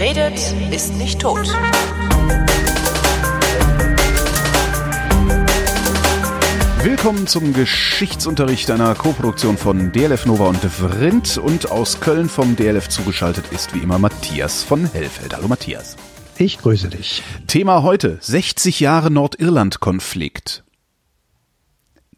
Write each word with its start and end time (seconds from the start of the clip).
Wer 0.00 0.16
redet, 0.16 0.54
ist 0.72 0.94
nicht 0.94 1.20
tot. 1.20 1.46
Willkommen 6.82 7.26
zum 7.26 7.52
Geschichtsunterricht 7.52 8.70
einer 8.70 8.94
Koproduktion 8.94 9.58
von 9.58 9.92
DLF 9.92 10.24
Nova 10.24 10.46
und 10.46 10.56
Vrindt 10.56 11.36
und 11.36 11.70
aus 11.70 12.00
Köln 12.00 12.30
vom 12.30 12.56
DLF 12.56 12.88
zugeschaltet 12.88 13.44
ist 13.52 13.74
wie 13.74 13.80
immer 13.80 13.98
Matthias 13.98 14.62
von 14.62 14.90
Hellfeld. 14.90 15.36
Hallo 15.36 15.48
Matthias. 15.48 15.98
Ich 16.38 16.56
grüße 16.56 16.88
dich. 16.88 17.22
Thema 17.46 17.82
heute 17.82 18.16
60 18.22 18.80
Jahre 18.80 19.10
Nordirland-Konflikt. 19.10 20.64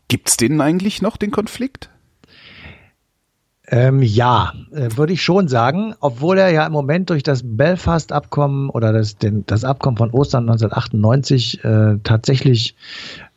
Gibt's 0.06 0.36
den 0.36 0.60
eigentlich 0.60 1.02
noch, 1.02 1.16
den 1.16 1.32
Konflikt? 1.32 1.90
Ähm, 3.72 4.02
ja, 4.02 4.52
äh, 4.70 4.90
würde 4.96 5.14
ich 5.14 5.22
schon 5.22 5.48
sagen, 5.48 5.94
obwohl 5.98 6.36
er 6.36 6.50
ja 6.50 6.66
im 6.66 6.72
Moment 6.72 7.08
durch 7.08 7.22
das 7.22 7.40
Belfast-Abkommen 7.42 8.68
oder 8.68 8.92
das, 8.92 9.16
den, 9.16 9.46
das 9.46 9.64
Abkommen 9.64 9.96
von 9.96 10.10
Ostern 10.10 10.42
1998 10.42 11.64
äh, 11.64 11.96
tatsächlich, 12.04 12.76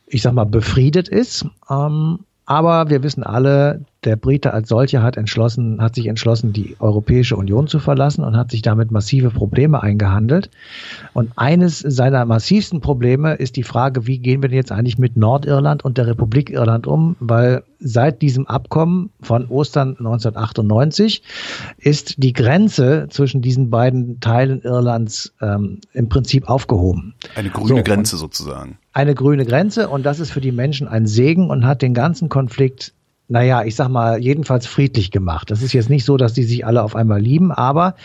ich 0.07 0.21
sag 0.21 0.33
mal, 0.33 0.43
befriedet 0.43 1.07
ist. 1.07 1.45
Ähm, 1.69 2.19
aber 2.45 2.89
wir 2.89 3.01
wissen 3.01 3.23
alle, 3.23 3.85
der 4.05 4.15
Brite 4.15 4.53
als 4.53 4.69
solcher 4.69 5.01
hat 5.01 5.17
entschlossen, 5.17 5.81
hat 5.81 5.95
sich 5.95 6.07
entschlossen, 6.07 6.53
die 6.53 6.75
Europäische 6.79 7.35
Union 7.35 7.67
zu 7.67 7.79
verlassen 7.79 8.23
und 8.23 8.37
hat 8.37 8.51
sich 8.51 8.61
damit 8.61 8.91
massive 8.91 9.29
Probleme 9.29 9.81
eingehandelt. 9.81 10.49
Und 11.13 11.31
eines 11.35 11.79
seiner 11.79 12.25
massivsten 12.25 12.81
Probleme 12.81 13.33
ist 13.33 13.55
die 13.55 13.63
Frage, 13.63 14.07
wie 14.07 14.19
gehen 14.19 14.41
wir 14.41 14.49
denn 14.49 14.57
jetzt 14.57 14.71
eigentlich 14.71 14.97
mit 14.97 15.17
Nordirland 15.17 15.83
und 15.83 15.97
der 15.97 16.07
Republik 16.07 16.49
Irland 16.49 16.87
um? 16.87 17.15
Weil 17.19 17.63
seit 17.79 18.21
diesem 18.21 18.47
Abkommen 18.47 19.09
von 19.21 19.47
Ostern 19.47 19.89
1998 19.89 21.21
ist 21.77 22.21
die 22.23 22.33
Grenze 22.33 23.07
zwischen 23.09 23.41
diesen 23.41 23.69
beiden 23.69 24.19
Teilen 24.19 24.61
Irlands 24.61 25.33
ähm, 25.41 25.81
im 25.93 26.09
Prinzip 26.09 26.49
aufgehoben. 26.49 27.15
Eine 27.35 27.49
grüne 27.49 27.77
so, 27.77 27.83
Grenze 27.83 28.17
sozusagen. 28.17 28.77
Eine 28.93 29.15
grüne 29.15 29.45
Grenze 29.45 29.89
und 29.89 30.05
das 30.05 30.19
ist 30.19 30.31
für 30.31 30.41
die 30.41 30.51
Menschen 30.51 30.87
ein 30.87 31.05
Segen 31.05 31.49
und 31.49 31.65
hat 31.65 31.81
den 31.81 31.93
ganzen 31.93 32.29
Konflikt 32.29 32.93
naja, 33.27 33.63
ich 33.63 33.75
sag 33.75 33.89
mal, 33.89 34.19
jedenfalls 34.19 34.67
friedlich 34.67 35.11
gemacht. 35.11 35.49
Das 35.51 35.61
ist 35.61 35.73
jetzt 35.73 35.89
nicht 35.89 36.05
so, 36.05 36.17
dass 36.17 36.33
die 36.33 36.43
sich 36.43 36.65
alle 36.65 36.83
auf 36.83 36.95
einmal 36.95 37.19
lieben, 37.19 37.51
aber 37.51 37.95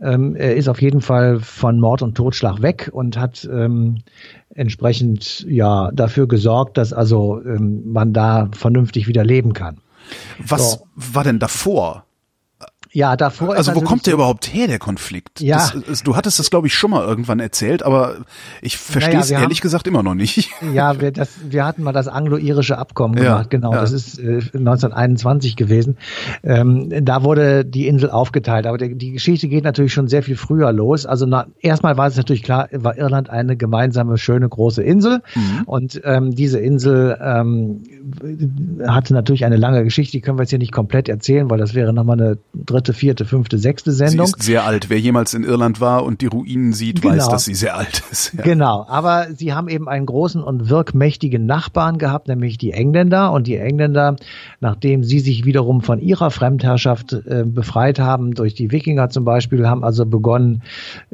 ähm, 0.00 0.34
er 0.36 0.56
ist 0.56 0.68
auf 0.68 0.80
jeden 0.80 1.00
Fall 1.00 1.40
von 1.40 1.78
Mord 1.80 2.02
und 2.02 2.16
Totschlag 2.16 2.62
weg 2.62 2.90
und 2.92 3.18
hat 3.18 3.48
ähm, 3.50 3.98
entsprechend 4.54 5.46
ja 5.48 5.90
dafür 5.92 6.28
gesorgt, 6.28 6.78
dass 6.78 6.92
also 6.92 7.40
ähm, 7.44 7.82
man 7.92 8.12
da 8.12 8.48
vernünftig 8.52 9.08
wieder 9.08 9.24
leben 9.24 9.52
kann. 9.52 9.78
Was 10.38 10.72
so. 10.72 10.86
war 10.94 11.24
denn 11.24 11.38
davor? 11.38 12.04
Ja, 12.92 13.16
davor. 13.16 13.54
Also 13.54 13.74
wo 13.76 13.82
kommt 13.82 14.06
der 14.06 14.12
so, 14.12 14.16
überhaupt 14.16 14.52
her, 14.52 14.66
der 14.66 14.80
Konflikt? 14.80 15.40
Ja. 15.40 15.70
Das, 15.86 16.02
du 16.02 16.16
hattest 16.16 16.40
das, 16.40 16.50
glaube 16.50 16.66
ich, 16.66 16.74
schon 16.74 16.90
mal 16.90 17.04
irgendwann 17.06 17.38
erzählt, 17.38 17.84
aber 17.84 18.16
ich 18.62 18.78
verstehe 18.78 19.14
naja, 19.14 19.20
es 19.20 19.30
ehrlich 19.30 19.58
haben, 19.58 19.62
gesagt 19.62 19.86
immer 19.86 20.02
noch 20.02 20.14
nicht. 20.14 20.50
Ja, 20.74 21.00
wir, 21.00 21.10
das, 21.10 21.30
wir 21.48 21.64
hatten 21.64 21.82
mal 21.82 21.92
das 21.92 22.06
anglo-irische 22.06 22.78
Abkommen 22.78 23.16
ja, 23.16 23.24
gemacht, 23.24 23.50
genau. 23.50 23.72
Ja. 23.72 23.80
Das 23.80 23.92
ist 23.92 24.18
äh, 24.18 24.40
1921 24.54 25.56
gewesen. 25.56 25.96
Ähm, 26.44 26.92
da 27.04 27.24
wurde 27.24 27.64
die 27.64 27.88
Insel 27.88 28.10
aufgeteilt, 28.10 28.66
aber 28.66 28.78
die, 28.78 28.94
die 28.94 29.12
Geschichte 29.12 29.48
geht 29.48 29.64
natürlich 29.64 29.92
schon 29.92 30.06
sehr 30.06 30.22
viel 30.22 30.36
früher 30.36 30.72
los. 30.72 31.06
Also 31.06 31.26
na, 31.26 31.46
erstmal 31.60 31.96
war 31.96 32.06
es 32.06 32.16
natürlich 32.16 32.42
klar, 32.42 32.68
war 32.72 32.96
Irland 32.96 33.30
eine 33.30 33.56
gemeinsame, 33.56 34.16
schöne, 34.18 34.48
große 34.48 34.82
Insel. 34.82 35.22
Mhm. 35.34 35.62
Und 35.66 36.00
ähm, 36.04 36.34
diese 36.34 36.60
Insel 36.60 37.18
ähm, 37.20 37.82
hatte 38.86 39.12
natürlich 39.14 39.44
eine 39.44 39.56
lange 39.56 39.82
Geschichte, 39.82 40.12
die 40.12 40.20
können 40.20 40.38
wir 40.38 40.42
jetzt 40.42 40.50
hier 40.50 40.58
nicht 40.58 40.72
komplett 40.72 41.08
erzählen, 41.08 41.50
weil 41.50 41.58
das 41.58 41.74
wäre 41.74 41.92
nochmal 41.92 42.20
eine 42.20 42.38
dritte 42.54 42.79
dritte, 42.80 42.94
vierte, 42.94 43.24
fünfte, 43.24 43.58
sechste 43.58 43.92
Sendung. 43.92 44.26
Sie 44.26 44.32
ist 44.32 44.42
sehr 44.42 44.64
alt. 44.64 44.88
Wer 44.88 44.98
jemals 44.98 45.34
in 45.34 45.44
Irland 45.44 45.80
war 45.80 46.04
und 46.04 46.22
die 46.22 46.26
Ruinen 46.26 46.72
sieht, 46.72 47.02
genau. 47.02 47.14
weiß, 47.14 47.28
dass 47.28 47.44
sie 47.44 47.54
sehr 47.54 47.76
alt 47.76 48.02
ist. 48.10 48.32
Ja. 48.34 48.42
Genau, 48.42 48.86
aber 48.88 49.28
sie 49.36 49.52
haben 49.52 49.68
eben 49.68 49.88
einen 49.88 50.06
großen 50.06 50.42
und 50.42 50.70
wirkmächtigen 50.70 51.44
Nachbarn 51.46 51.98
gehabt, 51.98 52.28
nämlich 52.28 52.58
die 52.58 52.72
Engländer. 52.72 53.32
Und 53.32 53.46
die 53.46 53.56
Engländer, 53.56 54.16
nachdem 54.60 55.04
sie 55.04 55.20
sich 55.20 55.44
wiederum 55.44 55.82
von 55.82 56.00
ihrer 56.00 56.30
Fremdherrschaft 56.30 57.12
äh, 57.12 57.44
befreit 57.44 57.98
haben, 57.98 58.32
durch 58.34 58.54
die 58.54 58.70
Wikinger 58.70 59.10
zum 59.10 59.24
Beispiel, 59.24 59.68
haben 59.68 59.84
also 59.84 60.06
begonnen, 60.06 60.62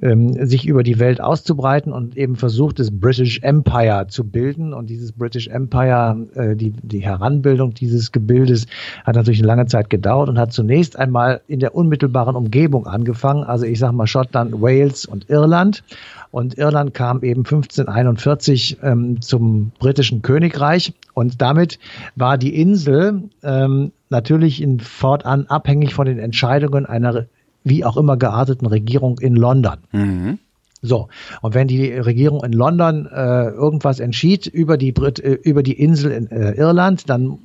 ähm, 0.00 0.46
sich 0.46 0.66
über 0.66 0.82
die 0.82 0.98
Welt 0.98 1.20
auszubreiten 1.20 1.92
und 1.92 2.16
eben 2.16 2.36
versucht, 2.36 2.78
das 2.78 2.90
British 2.90 3.40
Empire 3.42 4.06
zu 4.08 4.24
bilden. 4.24 4.72
Und 4.72 4.88
dieses 4.88 5.12
British 5.12 5.48
Empire, 5.48 6.26
äh, 6.34 6.54
die, 6.54 6.70
die 6.70 7.00
Heranbildung 7.00 7.74
dieses 7.74 8.12
Gebildes 8.12 8.66
hat 9.04 9.16
natürlich 9.16 9.40
eine 9.40 9.48
lange 9.48 9.66
Zeit 9.66 9.90
gedauert 9.90 10.28
und 10.28 10.38
hat 10.38 10.52
zunächst 10.52 10.98
einmal 10.98 11.40
in 11.48 11.55
der 11.58 11.74
unmittelbaren 11.74 12.36
Umgebung 12.36 12.86
angefangen. 12.86 13.44
Also 13.44 13.64
ich 13.64 13.78
sage 13.78 13.94
mal 13.94 14.06
Schottland, 14.06 14.60
Wales 14.60 15.06
und 15.06 15.28
Irland. 15.28 15.82
Und 16.30 16.58
Irland 16.58 16.94
kam 16.94 17.22
eben 17.22 17.40
1541 17.40 18.78
ähm, 18.82 19.20
zum 19.20 19.72
britischen 19.78 20.22
Königreich. 20.22 20.92
Und 21.14 21.40
damit 21.40 21.78
war 22.14 22.38
die 22.38 22.60
Insel 22.60 23.30
ähm, 23.42 23.92
natürlich 24.10 24.62
in 24.62 24.80
fortan 24.80 25.46
abhängig 25.46 25.94
von 25.94 26.06
den 26.06 26.18
Entscheidungen 26.18 26.86
einer 26.86 27.26
wie 27.64 27.84
auch 27.84 27.96
immer 27.96 28.16
gearteten 28.16 28.66
Regierung 28.66 29.18
in 29.18 29.34
London. 29.34 29.78
Mhm. 29.92 30.38
So, 30.82 31.08
und 31.42 31.54
wenn 31.54 31.68
die 31.68 31.92
Regierung 31.92 32.44
in 32.44 32.52
London 32.52 33.06
äh, 33.06 33.48
irgendwas 33.48 33.98
entschied 33.98 34.46
über 34.46 34.76
die 34.76 34.92
Brit 34.92 35.18
äh, 35.18 35.32
über 35.32 35.62
die 35.62 35.72
Insel 35.72 36.12
in 36.12 36.30
äh, 36.30 36.52
Irland, 36.52 37.08
dann 37.10 37.38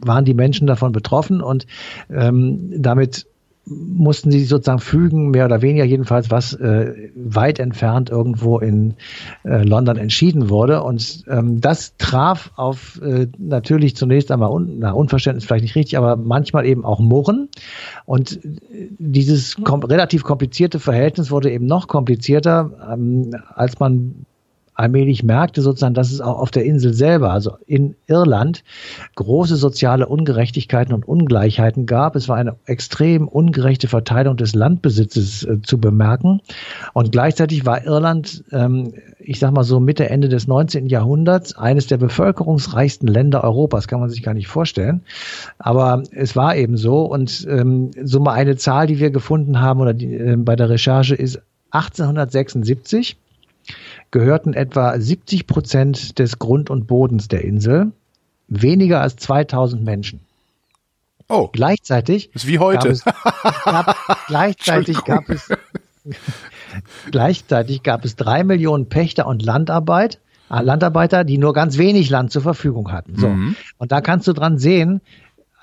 waren 0.00 0.24
die 0.24 0.34
Menschen 0.34 0.66
davon 0.66 0.92
betroffen 0.92 1.42
und 1.42 1.66
ähm, 2.10 2.70
damit 2.76 3.26
mussten 3.66 4.30
sie 4.30 4.44
sozusagen 4.44 4.78
fügen, 4.78 5.30
mehr 5.30 5.44
oder 5.44 5.60
weniger 5.60 5.84
jedenfalls, 5.84 6.30
was 6.30 6.52
äh, 6.54 7.10
weit 7.16 7.58
entfernt 7.58 8.10
irgendwo 8.10 8.58
in 8.58 8.94
äh, 9.44 9.62
London 9.64 9.96
entschieden 9.96 10.48
wurde. 10.48 10.82
Und 10.84 11.24
ähm, 11.28 11.60
das 11.60 11.96
traf 11.98 12.52
auf 12.54 13.00
äh, 13.02 13.26
natürlich 13.38 13.96
zunächst 13.96 14.30
einmal 14.30 14.50
un 14.50 14.78
na, 14.78 14.92
Unverständnis 14.92 15.44
vielleicht 15.44 15.64
nicht 15.64 15.74
richtig, 15.74 15.98
aber 15.98 16.16
manchmal 16.16 16.64
eben 16.64 16.84
auch 16.84 17.00
Murren. 17.00 17.48
Und 18.04 18.44
äh, 18.44 18.88
dieses 18.98 19.56
kom 19.56 19.82
relativ 19.82 20.22
komplizierte 20.22 20.78
Verhältnis 20.78 21.32
wurde 21.32 21.50
eben 21.50 21.66
noch 21.66 21.88
komplizierter, 21.88 22.70
ähm, 22.92 23.34
als 23.54 23.80
man 23.80 24.26
allmählich 24.76 25.22
merkte 25.22 25.62
sozusagen, 25.62 25.94
dass 25.94 26.12
es 26.12 26.20
auch 26.20 26.38
auf 26.38 26.50
der 26.50 26.64
Insel 26.64 26.92
selber, 26.92 27.30
also 27.30 27.56
in 27.66 27.96
Irland, 28.06 28.62
große 29.14 29.56
soziale 29.56 30.06
Ungerechtigkeiten 30.06 30.94
und 30.94 31.08
Ungleichheiten 31.08 31.86
gab. 31.86 32.14
Es 32.14 32.28
war 32.28 32.36
eine 32.36 32.56
extrem 32.66 33.26
ungerechte 33.26 33.88
Verteilung 33.88 34.36
des 34.36 34.54
Landbesitzes 34.54 35.44
äh, 35.44 35.62
zu 35.62 35.78
bemerken. 35.78 36.40
Und 36.92 37.10
gleichzeitig 37.10 37.64
war 37.64 37.84
Irland, 37.84 38.44
ähm, 38.52 38.92
ich 39.18 39.38
sag 39.38 39.52
mal 39.52 39.64
so 39.64 39.80
Mitte, 39.80 40.10
Ende 40.10 40.28
des 40.28 40.46
19. 40.46 40.86
Jahrhunderts, 40.86 41.56
eines 41.56 41.86
der 41.86 41.96
bevölkerungsreichsten 41.96 43.08
Länder 43.08 43.42
Europas. 43.42 43.88
Kann 43.88 44.00
man 44.00 44.10
sich 44.10 44.22
gar 44.22 44.34
nicht 44.34 44.48
vorstellen. 44.48 45.02
Aber 45.58 46.02
es 46.12 46.36
war 46.36 46.54
eben 46.54 46.76
so. 46.76 47.00
Und 47.00 47.46
ähm, 47.50 47.92
so 48.04 48.20
mal 48.20 48.34
eine 48.34 48.56
Zahl, 48.56 48.86
die 48.86 48.98
wir 48.98 49.10
gefunden 49.10 49.60
haben 49.60 49.80
oder 49.80 49.94
die, 49.94 50.14
äh, 50.14 50.36
bei 50.36 50.54
der 50.54 50.68
Recherche 50.68 51.14
ist 51.14 51.40
1876 51.70 53.16
gehörten 54.16 54.54
etwa 54.54 54.98
70 54.98 55.46
Prozent 55.46 56.18
des 56.18 56.38
Grund 56.38 56.70
und 56.70 56.86
Bodens 56.86 57.28
der 57.28 57.44
Insel, 57.44 57.92
weniger 58.48 59.02
als 59.02 59.16
2000 59.16 59.84
Menschen. 59.84 60.20
Oh. 61.28 61.50
Gleichzeitig. 61.52 62.34
Ist 62.34 62.46
wie 62.46 62.58
heute. 62.58 62.88
Gab 62.88 62.92
es, 62.92 63.04
gab, 63.04 63.96
gleichzeitig 64.26 65.04
gab 65.04 65.28
es, 65.28 65.50
gleichzeitig 67.10 67.82
gab 67.82 68.06
es 68.06 68.16
drei 68.16 68.42
Millionen 68.42 68.88
Pächter 68.88 69.26
und 69.26 69.42
Landarbeit, 69.42 70.18
äh, 70.48 70.62
Landarbeiter, 70.62 71.24
die 71.24 71.36
nur 71.36 71.52
ganz 71.52 71.76
wenig 71.76 72.08
Land 72.08 72.32
zur 72.32 72.40
Verfügung 72.40 72.92
hatten. 72.92 73.16
So. 73.16 73.28
Mhm. 73.28 73.54
Und 73.76 73.92
da 73.92 74.00
kannst 74.00 74.26
du 74.28 74.32
dran 74.32 74.56
sehen, 74.56 75.02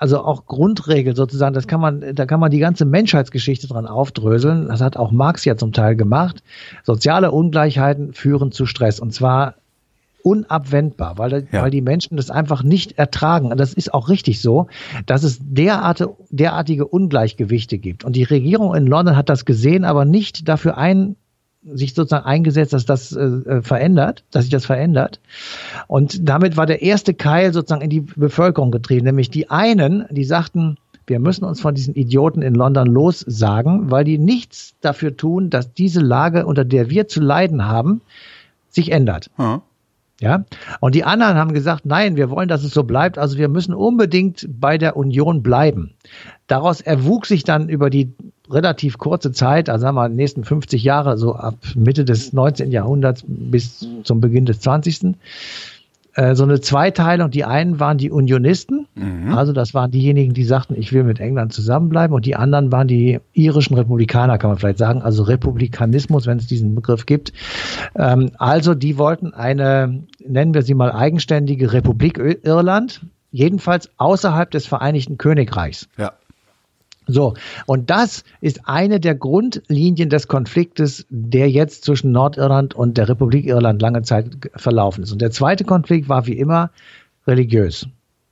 also 0.04 0.22
auch 0.22 0.44
Grundregel 0.44 1.16
sozusagen, 1.16 1.54
das 1.54 1.66
kann 1.66 1.80
man, 1.80 2.14
da 2.14 2.26
kann 2.26 2.38
man 2.38 2.50
die 2.50 2.58
ganze 2.58 2.84
Menschheitsgeschichte 2.84 3.68
dran 3.68 3.86
aufdröseln. 3.86 4.68
Das 4.68 4.82
hat 4.82 4.98
auch 4.98 5.12
Marx 5.12 5.46
ja 5.46 5.56
zum 5.56 5.72
Teil 5.72 5.96
gemacht. 5.96 6.42
Soziale 6.82 7.32
Ungleichheiten 7.32 8.12
führen 8.12 8.52
zu 8.52 8.66
Stress 8.66 9.00
und 9.00 9.14
zwar 9.14 9.54
unabwendbar, 10.22 11.16
weil, 11.16 11.48
ja. 11.50 11.62
weil 11.62 11.70
die 11.70 11.80
Menschen 11.80 12.18
das 12.18 12.30
einfach 12.30 12.62
nicht 12.62 12.98
ertragen. 12.98 13.50
Und 13.50 13.58
das 13.58 13.72
ist 13.72 13.94
auch 13.94 14.10
richtig 14.10 14.42
so, 14.42 14.66
dass 15.06 15.22
es 15.22 15.38
derart, 15.40 16.06
derartige 16.28 16.86
Ungleichgewichte 16.86 17.78
gibt. 17.78 18.04
Und 18.04 18.14
die 18.14 18.24
Regierung 18.24 18.74
in 18.74 18.86
London 18.86 19.16
hat 19.16 19.30
das 19.30 19.46
gesehen, 19.46 19.86
aber 19.86 20.04
nicht 20.04 20.50
dafür 20.50 20.76
ein, 20.76 21.16
sich 21.72 21.94
sozusagen 21.94 22.26
eingesetzt, 22.26 22.72
dass 22.72 22.84
das 22.84 23.12
äh, 23.12 23.24
äh, 23.24 23.62
verändert, 23.62 24.24
dass 24.30 24.44
sich 24.44 24.52
das 24.52 24.66
verändert. 24.66 25.20
Und 25.86 26.28
damit 26.28 26.56
war 26.56 26.66
der 26.66 26.82
erste 26.82 27.14
Keil 27.14 27.52
sozusagen 27.52 27.82
in 27.82 27.90
die 27.90 28.00
Bevölkerung 28.00 28.70
getrieben, 28.70 29.06
nämlich 29.06 29.30
die 29.30 29.50
einen, 29.50 30.04
die 30.10 30.24
sagten, 30.24 30.76
wir 31.06 31.20
müssen 31.20 31.44
uns 31.44 31.60
von 31.60 31.74
diesen 31.74 31.94
Idioten 31.94 32.42
in 32.42 32.54
London 32.54 32.86
lossagen, 32.86 33.90
weil 33.90 34.04
die 34.04 34.18
nichts 34.18 34.74
dafür 34.80 35.16
tun, 35.16 35.50
dass 35.50 35.74
diese 35.74 36.00
Lage, 36.00 36.46
unter 36.46 36.64
der 36.64 36.88
wir 36.88 37.08
zu 37.08 37.20
leiden 37.20 37.66
haben, 37.66 38.00
sich 38.70 38.90
ändert. 38.90 39.30
Hm. 39.36 39.60
Ja, 40.20 40.44
und 40.80 40.94
die 40.94 41.04
anderen 41.04 41.36
haben 41.36 41.52
gesagt, 41.52 41.84
nein, 41.86 42.16
wir 42.16 42.30
wollen, 42.30 42.48
dass 42.48 42.62
es 42.62 42.72
so 42.72 42.84
bleibt. 42.84 43.18
Also 43.18 43.36
wir 43.36 43.48
müssen 43.48 43.74
unbedingt 43.74 44.48
bei 44.48 44.78
der 44.78 44.96
Union 44.96 45.42
bleiben. 45.42 45.94
Daraus 46.46 46.80
erwuchs 46.80 47.28
sich 47.28 47.42
dann 47.42 47.68
über 47.68 47.90
die 47.90 48.14
relativ 48.50 48.98
kurze 48.98 49.32
Zeit, 49.32 49.70
also 49.70 49.82
sagen 49.82 49.96
wir 49.96 50.08
die 50.08 50.16
nächsten 50.16 50.44
50 50.44 50.82
Jahre, 50.82 51.16
so 51.16 51.34
ab 51.34 51.56
Mitte 51.74 52.04
des 52.04 52.32
19. 52.32 52.70
Jahrhunderts 52.70 53.24
bis 53.26 53.86
zum 54.02 54.20
Beginn 54.20 54.46
des 54.46 54.60
20 54.60 55.16
äh, 56.14 56.34
so 56.34 56.44
eine 56.44 56.60
Zweiteilung. 56.60 57.30
Die 57.30 57.44
einen 57.44 57.80
waren 57.80 57.98
die 57.98 58.10
Unionisten, 58.10 58.86
mhm. 58.94 59.34
also 59.34 59.52
das 59.52 59.74
waren 59.74 59.90
diejenigen, 59.90 60.34
die 60.34 60.44
sagten, 60.44 60.74
ich 60.76 60.92
will 60.92 61.04
mit 61.04 61.20
England 61.20 61.52
zusammenbleiben, 61.52 62.14
und 62.14 62.26
die 62.26 62.36
anderen 62.36 62.70
waren 62.70 62.86
die 62.86 63.20
irischen 63.32 63.74
Republikaner, 63.74 64.38
kann 64.38 64.50
man 64.50 64.58
vielleicht 64.58 64.78
sagen, 64.78 65.02
also 65.02 65.24
Republikanismus, 65.24 66.26
wenn 66.26 66.38
es 66.38 66.46
diesen 66.46 66.74
Begriff 66.74 67.06
gibt. 67.06 67.32
Ähm, 67.96 68.30
also 68.38 68.74
die 68.74 68.98
wollten 68.98 69.34
eine, 69.34 70.04
nennen 70.24 70.54
wir 70.54 70.62
sie 70.62 70.74
mal 70.74 70.92
eigenständige 70.92 71.72
Republik 71.72 72.18
Irland, 72.18 73.00
jedenfalls 73.32 73.90
außerhalb 73.96 74.50
des 74.50 74.66
Vereinigten 74.66 75.18
Königreichs. 75.18 75.88
Ja. 75.96 76.12
So, 77.06 77.34
und 77.66 77.90
das 77.90 78.24
ist 78.40 78.62
eine 78.64 78.98
der 78.98 79.14
Grundlinien 79.14 80.08
des 80.08 80.26
Konfliktes, 80.26 81.06
der 81.10 81.50
jetzt 81.50 81.84
zwischen 81.84 82.12
Nordirland 82.12 82.74
und 82.74 82.96
der 82.96 83.08
Republik 83.08 83.46
Irland 83.46 83.82
lange 83.82 84.02
Zeit 84.02 84.50
verlaufen 84.56 85.04
ist. 85.04 85.12
Und 85.12 85.20
der 85.20 85.30
zweite 85.30 85.64
Konflikt 85.64 86.08
war 86.08 86.26
wie 86.26 86.38
immer 86.38 86.70
religiös. 87.26 87.86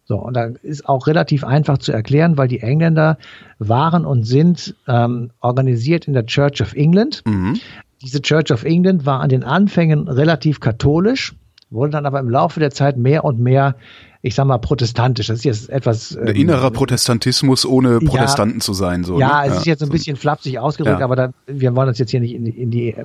So, 0.04 0.16
und 0.16 0.34
da 0.34 0.46
ist 0.62 0.88
auch 0.88 1.06
relativ 1.06 1.44
einfach 1.44 1.78
zu 1.78 1.92
erklären, 1.92 2.36
weil 2.36 2.48
die 2.48 2.60
Engländer 2.60 3.18
waren 3.58 4.04
und 4.04 4.24
sind 4.24 4.74
ähm, 4.88 5.30
organisiert 5.40 6.06
in 6.08 6.14
der 6.14 6.26
Church 6.26 6.60
of 6.60 6.74
England. 6.74 7.22
Mhm. 7.26 7.60
Diese 8.02 8.20
Church 8.20 8.50
of 8.50 8.64
England 8.64 9.06
war 9.06 9.20
an 9.20 9.28
den 9.28 9.44
Anfängen 9.44 10.08
relativ 10.08 10.60
katholisch, 10.60 11.34
wurde 11.72 11.92
dann 11.92 12.06
aber 12.06 12.20
im 12.20 12.30
Laufe 12.30 12.60
der 12.60 12.70
Zeit 12.70 12.96
mehr 12.96 13.24
und 13.24 13.38
mehr 13.38 13.76
ich 14.24 14.36
sag 14.36 14.46
mal, 14.46 14.58
protestantisch. 14.58 15.26
Das 15.26 15.38
ist 15.38 15.44
jetzt 15.44 15.68
etwas. 15.68 16.16
Ähm, 16.16 16.28
innerer 16.28 16.70
Protestantismus, 16.70 17.66
ohne 17.66 17.98
Protestanten 17.98 18.58
ja, 18.58 18.64
zu 18.64 18.72
sein. 18.72 19.02
So, 19.02 19.18
ja, 19.18 19.42
ne? 19.42 19.48
es 19.48 19.52
ja, 19.52 19.58
ist 19.58 19.66
jetzt 19.66 19.82
ein 19.82 19.88
bisschen 19.88 20.16
flapsig 20.16 20.60
ausgedrückt, 20.60 21.00
ja. 21.00 21.04
aber 21.04 21.16
da, 21.16 21.32
wir 21.46 21.74
wollen 21.74 21.88
uns 21.88 21.98
jetzt 21.98 22.12
hier 22.12 22.20
nicht 22.20 22.34
in, 22.34 22.46
in 22.46 22.70
die 22.70 22.90
äh, 22.90 23.04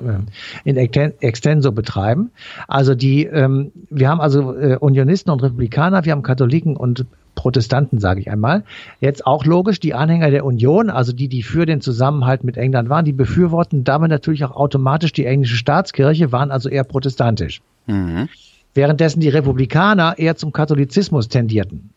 in 0.64 0.76
Extenso 0.76 1.72
betreiben. 1.72 2.30
Also 2.68 2.94
die, 2.94 3.24
ähm, 3.24 3.72
wir 3.90 4.08
haben 4.08 4.20
also 4.20 4.54
äh, 4.54 4.76
Unionisten 4.78 5.32
und 5.32 5.42
Republikaner, 5.42 6.04
wir 6.04 6.12
haben 6.12 6.22
Katholiken 6.22 6.76
und 6.76 7.04
Protestanten, 7.34 7.98
sage 7.98 8.20
ich 8.20 8.30
einmal. 8.30 8.64
Jetzt 9.00 9.26
auch 9.26 9.44
logisch, 9.44 9.80
die 9.80 9.94
Anhänger 9.94 10.30
der 10.30 10.44
Union, 10.44 10.88
also 10.88 11.12
die, 11.12 11.28
die 11.28 11.42
für 11.42 11.66
den 11.66 11.80
Zusammenhalt 11.80 12.44
mit 12.44 12.56
England 12.56 12.88
waren, 12.90 13.04
die 13.04 13.12
befürworten 13.12 13.82
damit 13.82 14.10
natürlich 14.10 14.44
auch 14.44 14.52
automatisch 14.52 15.12
die 15.12 15.24
englische 15.24 15.56
Staatskirche, 15.56 16.30
waren 16.30 16.52
also 16.52 16.68
eher 16.68 16.84
protestantisch. 16.84 17.60
Mhm 17.86 18.28
währenddessen 18.74 19.20
die 19.20 19.28
Republikaner 19.28 20.18
eher 20.18 20.36
zum 20.36 20.52
Katholizismus 20.52 21.28
tendierten. 21.28 21.90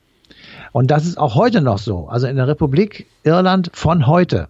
Und 0.72 0.90
das 0.90 1.06
ist 1.06 1.18
auch 1.18 1.36
heute 1.36 1.62
noch 1.62 1.78
so. 1.78 2.08
Also 2.08 2.28
in 2.28 2.38
der 2.38 2.48
Republik 2.48 3.08
Irland 3.24 3.70
von 3.74 4.08
heute 4.08 4.48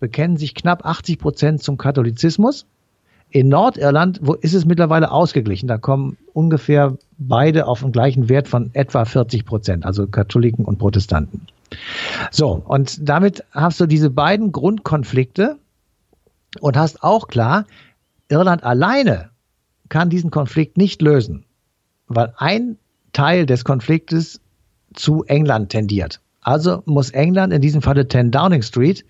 bekennen 0.00 0.36
sich 0.36 0.54
knapp 0.54 0.84
80 0.84 1.18
Prozent 1.18 1.62
zum 1.62 1.78
Katholizismus. 1.78 2.66
In 3.30 3.48
Nordirland 3.48 4.20
wo 4.22 4.34
ist 4.34 4.54
es 4.54 4.64
mittlerweile 4.64 5.10
ausgeglichen. 5.10 5.66
Da 5.66 5.78
kommen 5.78 6.16
ungefähr 6.32 6.96
beide 7.18 7.66
auf 7.66 7.80
den 7.80 7.90
gleichen 7.90 8.28
Wert 8.28 8.46
von 8.46 8.70
etwa 8.74 9.04
40 9.04 9.44
Prozent, 9.44 9.84
also 9.84 10.06
Katholiken 10.06 10.64
und 10.64 10.78
Protestanten. 10.78 11.48
So, 12.30 12.62
und 12.64 13.08
damit 13.08 13.42
hast 13.50 13.80
du 13.80 13.86
diese 13.86 14.10
beiden 14.10 14.52
Grundkonflikte 14.52 15.56
und 16.60 16.76
hast 16.76 17.02
auch 17.02 17.26
klar, 17.26 17.64
Irland 18.28 18.62
alleine 18.62 19.30
kann 19.88 20.10
diesen 20.10 20.30
Konflikt 20.30 20.76
nicht 20.76 21.02
lösen 21.02 21.44
weil 22.08 22.32
ein 22.36 22.76
Teil 23.12 23.46
des 23.46 23.64
Konfliktes 23.64 24.40
zu 24.94 25.24
England 25.24 25.70
tendiert. 25.70 26.20
Also 26.40 26.82
muss 26.84 27.10
England, 27.10 27.52
in 27.52 27.62
diesem 27.62 27.82
Falle 27.82 28.06
10 28.06 28.30
Downing 28.30 28.62
Street, 28.62 29.04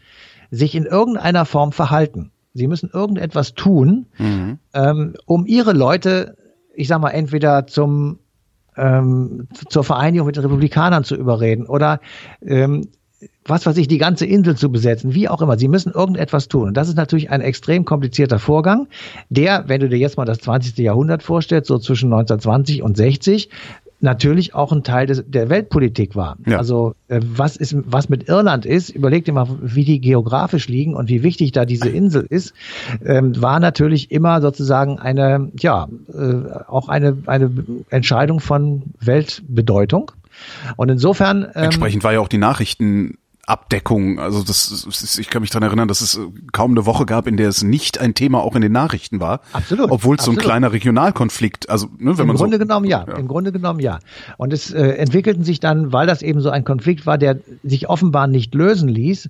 sich 0.51 0.75
in 0.75 0.85
irgendeiner 0.85 1.45
Form 1.45 1.73
verhalten. 1.73 2.31
Sie 2.53 2.69
müssen 2.69 2.91
irgendetwas 2.91 3.55
tun, 3.55 4.07
mhm. 4.19 4.59
ähm, 4.73 5.15
um 5.27 5.45
ihre 5.47 5.73
Leute, 5.73 6.37
ich 6.75 6.87
sag 6.87 7.01
mal, 7.01 7.11
entweder 7.11 7.67
zum 7.67 8.21
ähm, 8.77 9.49
zur 9.69 9.85
Vereinigung 9.85 10.27
mit 10.27 10.37
den 10.37 10.43
Republikanern 10.43 11.05
zu 11.05 11.15
überreden 11.17 11.67
oder 11.67 12.01
ähm, 12.43 12.89
was 13.45 13.67
weiß 13.67 13.77
ich, 13.77 13.89
die 13.89 13.99
ganze 13.99 14.27
Insel 14.27 14.57
zu 14.57 14.71
besetzen, 14.71 15.15
wie 15.15 15.29
auch 15.29 15.43
immer. 15.43 15.59
Sie 15.59 15.69
müssen 15.69 15.93
irgendetwas 15.93 16.49
tun. 16.49 16.69
Und 16.69 16.77
das 16.77 16.89
ist 16.89 16.97
natürlich 16.97 17.31
ein 17.31 17.41
extrem 17.41 17.85
komplizierter 17.85 18.39
Vorgang, 18.39 18.89
der, 19.29 19.65
wenn 19.69 19.81
du 19.81 19.89
dir 19.89 19.99
jetzt 19.99 20.17
mal 20.17 20.25
das 20.25 20.39
20. 20.39 20.79
Jahrhundert 20.79 21.23
vorstellst, 21.23 21.69
so 21.69 21.79
zwischen 21.79 22.07
1920 22.13 22.83
und 22.83 22.97
60, 22.97 23.51
natürlich 24.05 24.55
auch 24.55 24.71
ein 24.71 24.85
Teil 24.85 25.07
des, 25.07 25.25
der 25.27 25.49
Weltpolitik 25.49 26.15
war. 26.15 26.37
Ja. 26.47 26.59
Also 26.59 26.95
äh, 27.09 27.21
was 27.25 27.57
ist, 27.57 27.75
was 27.87 28.09
mit 28.09 28.29
Irland 28.29 28.67
ist, 28.67 28.91
überleg 28.91 29.25
dir 29.25 29.33
mal, 29.33 29.49
wie 29.61 29.85
die 29.85 30.01
geografisch 30.01 30.69
liegen 30.69 30.95
und 30.95 31.09
wie 31.09 31.23
wichtig 31.23 31.53
da 31.53 31.65
diese 31.65 31.89
Insel 31.89 32.25
ist, 32.29 32.55
ähm, 33.05 33.41
war 33.41 33.59
natürlich 33.59 34.13
immer 34.13 34.41
sozusagen 34.41 34.99
eine, 34.99 35.51
ja, 35.59 35.89
äh, 36.13 36.63
auch 36.69 36.89
eine, 36.89 37.19
eine 37.27 37.51
Entscheidung 37.91 38.39
von 38.39 38.83
Weltbedeutung. 39.01 40.13
Und 40.77 40.89
insofern. 40.91 41.45
Ähm, 41.55 41.65
Entsprechend 41.65 42.05
war 42.05 42.13
ja 42.13 42.21
auch 42.21 42.29
die 42.29 42.39
Nachrichten 42.39 43.19
Abdeckung. 43.47 44.19
Also 44.19 44.43
das, 44.43 45.19
ich 45.19 45.29
kann 45.29 45.43
mich 45.43 45.51
daran 45.51 45.65
erinnern, 45.65 45.89
dass 45.89 46.01
es 46.01 46.19
kaum 46.53 46.73
eine 46.73 46.87
Woche 46.87 47.07
gab, 47.07 47.27
in 47.27 47.37
der 47.37 47.49
es 47.49 47.63
nicht 47.63 48.01
ein 48.01 48.15
Thema 48.15 48.43
auch 48.43 48.55
in 48.55 48.63
den 48.63 48.73
Nachrichten 48.73 49.21
war. 49.21 49.41
Absolut. 49.53 49.91
Obwohl 49.91 50.17
es 50.17 50.25
so 50.25 50.31
ein 50.31 50.37
kleiner 50.37 50.73
Regionalkonflikt, 50.73 51.69
also 51.69 51.87
ne, 51.99 52.17
wenn 52.17 52.23
Im 52.23 52.27
man 52.29 52.37
Grunde 52.37 52.57
so, 52.57 52.63
genommen 52.63 52.87
ja. 52.87 53.05
ja. 53.07 53.15
Im 53.17 53.29
Grunde 53.29 53.53
genommen 53.53 53.81
ja. 53.81 53.99
Und 54.39 54.53
es 54.53 54.73
äh, 54.73 54.83
entwickelten 54.83 55.45
sich 55.45 55.61
dann, 55.61 55.93
weil 55.93 56.07
das 56.07 56.23
eben 56.23 56.41
so 56.41 56.51
ein 56.51 56.65
Konflikt 56.65 57.07
war, 57.07 57.19
der 57.19 57.39
sich 57.63 57.89
offenbar 57.89 58.27
nicht 58.27 58.55
lösen 58.55 58.89
ließ, 58.89 59.29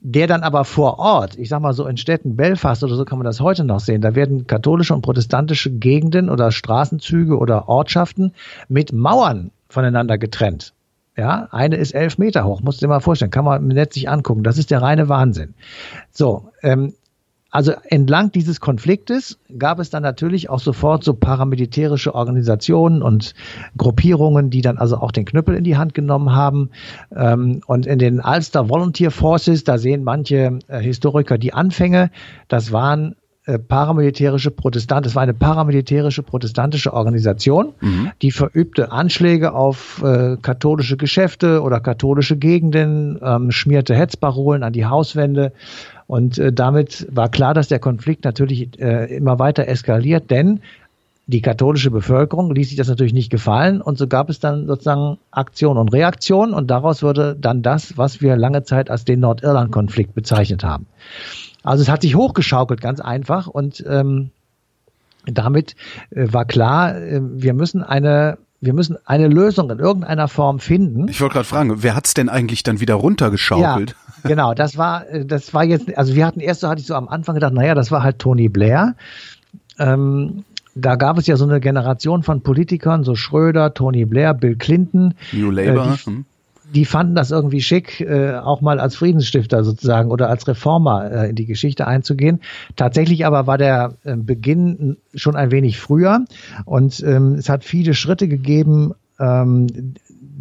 der 0.00 0.26
dann 0.26 0.42
aber 0.42 0.64
vor 0.64 0.98
Ort, 0.98 1.38
ich 1.38 1.48
sag 1.48 1.62
mal 1.62 1.72
so 1.72 1.86
in 1.86 1.96
Städten 1.96 2.36
Belfast 2.36 2.84
oder 2.84 2.94
so 2.94 3.04
kann 3.04 3.18
man 3.18 3.24
das 3.24 3.40
heute 3.40 3.64
noch 3.64 3.80
sehen, 3.80 4.02
da 4.02 4.14
werden 4.14 4.46
katholische 4.46 4.94
und 4.94 5.00
protestantische 5.00 5.70
Gegenden 5.70 6.28
oder 6.28 6.52
Straßenzüge 6.52 7.38
oder 7.38 7.68
Ortschaften 7.68 8.32
mit 8.68 8.92
Mauern 8.92 9.50
voneinander 9.68 10.18
getrennt. 10.18 10.74
Ja, 11.16 11.48
eine 11.52 11.76
ist 11.76 11.94
elf 11.94 12.18
Meter 12.18 12.44
hoch, 12.44 12.60
musst 12.60 12.80
du 12.80 12.86
dir 12.86 12.88
mal 12.88 13.00
vorstellen, 13.00 13.30
kann 13.30 13.44
man 13.44 13.62
im 13.62 13.68
Netz 13.68 13.94
sich 13.94 14.08
angucken. 14.08 14.42
Das 14.42 14.58
ist 14.58 14.70
der 14.72 14.82
reine 14.82 15.08
Wahnsinn. 15.08 15.54
So, 16.10 16.50
ähm, 16.62 16.94
also 17.54 17.72
entlang 17.88 18.32
dieses 18.32 18.58
Konfliktes 18.58 19.38
gab 19.56 19.78
es 19.78 19.88
dann 19.88 20.02
natürlich 20.02 20.50
auch 20.50 20.58
sofort 20.58 21.04
so 21.04 21.14
paramilitärische 21.14 22.12
Organisationen 22.12 23.00
und 23.00 23.32
Gruppierungen, 23.78 24.50
die 24.50 24.60
dann 24.60 24.76
also 24.76 24.96
auch 24.96 25.12
den 25.12 25.24
Knüppel 25.24 25.54
in 25.54 25.62
die 25.62 25.76
Hand 25.76 25.94
genommen 25.94 26.34
haben. 26.34 26.70
Ähm, 27.14 27.60
und 27.68 27.86
in 27.86 28.00
den 28.00 28.18
Ulster 28.18 28.68
Volunteer 28.68 29.12
Forces, 29.12 29.62
da 29.62 29.78
sehen 29.78 30.02
manche 30.02 30.58
äh, 30.66 30.80
Historiker 30.80 31.38
die 31.38 31.54
Anfänge. 31.54 32.10
Das 32.48 32.72
waren 32.72 33.14
äh, 33.46 33.58
paramilitärische 33.58 34.50
Protestant, 34.50 35.04
es 35.04 35.14
war 35.14 35.22
eine 35.22 35.34
paramilitärische 35.34 36.22
protestantische 36.22 36.94
Organisation, 36.94 37.74
mhm. 37.80 38.10
die 38.22 38.30
verübte 38.30 38.90
Anschläge 38.90 39.52
auf 39.52 40.02
äh, 40.02 40.38
katholische 40.40 40.96
Geschäfte 40.96 41.60
oder 41.60 41.80
katholische 41.80 42.38
Gegenden, 42.38 43.18
ähm, 43.22 43.50
schmierte 43.50 43.94
Hetzparolen 43.94 44.62
an 44.62 44.72
die 44.72 44.86
Hauswände 44.86 45.52
und 46.06 46.38
äh, 46.38 46.54
damit 46.54 47.06
war 47.10 47.28
klar, 47.28 47.52
dass 47.52 47.68
der 47.68 47.80
Konflikt 47.80 48.24
natürlich 48.24 48.80
äh, 48.80 49.14
immer 49.14 49.38
weiter 49.38 49.68
eskaliert, 49.68 50.30
denn 50.30 50.60
die 51.26 51.42
katholische 51.42 51.90
Bevölkerung 51.90 52.54
ließ 52.54 52.68
sich 52.68 52.78
das 52.78 52.88
natürlich 52.88 53.12
nicht 53.12 53.30
gefallen 53.30 53.82
und 53.82 53.98
so 53.98 54.06
gab 54.06 54.30
es 54.30 54.40
dann 54.40 54.66
sozusagen 54.66 55.18
Aktion 55.30 55.76
und 55.76 55.92
Reaktion 55.92 56.54
und 56.54 56.70
daraus 56.70 57.02
wurde 57.02 57.36
dann 57.38 57.60
das, 57.60 57.98
was 57.98 58.22
wir 58.22 58.36
lange 58.36 58.62
Zeit 58.62 58.88
als 58.88 59.04
den 59.04 59.20
Nordirland-Konflikt 59.20 60.14
bezeichnet 60.14 60.64
haben. 60.64 60.86
Also 61.64 61.82
es 61.82 61.88
hat 61.88 62.02
sich 62.02 62.14
hochgeschaukelt, 62.14 62.80
ganz 62.80 63.00
einfach. 63.00 63.46
Und 63.46 63.84
ähm, 63.88 64.30
damit 65.26 65.74
äh, 66.10 66.32
war 66.32 66.44
klar, 66.44 66.96
äh, 66.96 67.20
wir 67.22 67.54
müssen 67.54 67.82
eine 67.82 68.38
wir 68.60 68.72
müssen 68.72 68.96
eine 69.04 69.28
Lösung 69.28 69.70
in 69.70 69.78
irgendeiner 69.78 70.26
Form 70.26 70.58
finden. 70.58 71.08
Ich 71.08 71.20
wollte 71.20 71.34
gerade 71.34 71.44
fragen, 71.44 71.82
wer 71.82 71.94
hat's 71.94 72.14
denn 72.14 72.30
eigentlich 72.30 72.62
dann 72.62 72.80
wieder 72.80 72.94
runtergeschaukelt? 72.94 73.90
Ja, 73.90 74.28
genau, 74.28 74.54
das 74.54 74.78
war, 74.78 75.06
äh, 75.08 75.26
das 75.26 75.52
war 75.52 75.64
jetzt, 75.64 75.96
also 75.98 76.14
wir 76.14 76.24
hatten 76.24 76.40
erst 76.40 76.60
so, 76.60 76.68
hatte 76.68 76.80
ich 76.80 76.86
so 76.86 76.94
am 76.94 77.08
Anfang 77.08 77.34
gedacht, 77.34 77.52
naja, 77.52 77.74
das 77.74 77.90
war 77.90 78.02
halt 78.02 78.20
Tony 78.20 78.48
Blair. 78.48 78.94
Ähm, 79.78 80.44
da 80.74 80.96
gab 80.96 81.18
es 81.18 81.26
ja 81.26 81.36
so 81.36 81.44
eine 81.44 81.60
Generation 81.60 82.22
von 82.22 82.40
Politikern, 82.40 83.04
so 83.04 83.14
Schröder, 83.14 83.74
Tony 83.74 84.06
Blair, 84.06 84.32
Bill 84.32 84.56
Clinton. 84.56 85.14
New 85.32 85.50
Labour. 85.50 85.84
Äh, 85.84 85.96
die, 85.96 86.06
hm 86.06 86.24
die 86.74 86.84
fanden 86.84 87.14
das 87.14 87.30
irgendwie 87.30 87.60
schick, 87.60 88.00
äh, 88.00 88.34
auch 88.34 88.60
mal 88.60 88.80
als 88.80 88.96
Friedensstifter 88.96 89.64
sozusagen 89.64 90.10
oder 90.10 90.28
als 90.28 90.46
Reformer 90.48 91.10
äh, 91.10 91.30
in 91.30 91.36
die 91.36 91.46
Geschichte 91.46 91.86
einzugehen. 91.86 92.40
Tatsächlich 92.76 93.26
aber 93.26 93.46
war 93.46 93.58
der 93.58 93.94
äh, 94.04 94.16
Beginn 94.16 94.96
schon 95.14 95.36
ein 95.36 95.50
wenig 95.50 95.78
früher 95.78 96.24
und 96.64 97.02
ähm, 97.02 97.34
es 97.34 97.48
hat 97.48 97.64
viele 97.64 97.94
Schritte 97.94 98.28
gegeben, 98.28 98.94
ähm, 99.20 99.94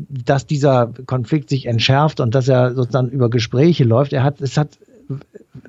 dass 0.09 0.47
dieser 0.47 0.91
Konflikt 1.05 1.49
sich 1.49 1.67
entschärft 1.67 2.19
und 2.19 2.33
dass 2.33 2.47
er 2.47 2.73
sozusagen 2.73 3.09
über 3.09 3.29
Gespräche 3.29 3.83
läuft. 3.83 4.13
Er 4.13 4.23
hat, 4.23 4.41
es 4.41 4.57
hat 4.57 4.69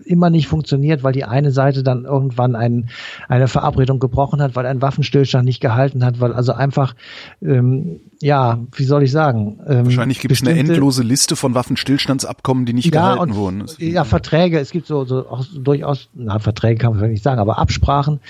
immer 0.05 0.31
nicht 0.31 0.49
funktioniert, 0.49 1.03
weil 1.03 1.13
die 1.13 1.25
eine 1.25 1.51
Seite 1.51 1.83
dann 1.83 2.05
irgendwann 2.05 2.57
ein, 2.57 2.89
eine 3.29 3.49
Verabredung 3.49 4.01
gebrochen 4.01 4.41
hat, 4.41 4.57
weil 4.57 4.67
ein 4.67 4.81
Waffenstillstand 4.81 5.45
nicht 5.45 5.61
gehalten 5.61 6.05
hat, 6.05 6.21
weil 6.21 6.33
also 6.33 6.53
einfach, 6.53 6.95
ähm, 7.43 8.01
ja, 8.21 8.59
wie 8.75 8.85
soll 8.85 9.03
ich 9.03 9.13
sagen? 9.13 9.61
Ähm, 9.67 9.85
Wahrscheinlich 9.85 10.21
gibt 10.21 10.33
es 10.33 10.43
eine 10.43 10.59
endlose 10.59 11.03
Liste 11.03 11.37
von 11.37 11.55
Waffenstillstandsabkommen, 11.55 12.65
die 12.65 12.73
nicht 12.73 12.95
ja, 12.95 13.15
gehalten 13.15 13.33
und, 13.33 13.37
wurden. 13.37 13.65
Ja, 13.79 14.05
Verträge, 14.05 14.59
es 14.59 14.71
gibt 14.71 14.87
so, 14.87 15.05
so 15.05 15.29
auch 15.29 15.45
durchaus, 15.55 16.09
na, 16.15 16.39
Verträge 16.39 16.79
kann 16.79 16.97
man 16.97 17.11
nicht 17.11 17.23
sagen, 17.23 17.41
aber 17.41 17.59
Absprachen 17.59 18.21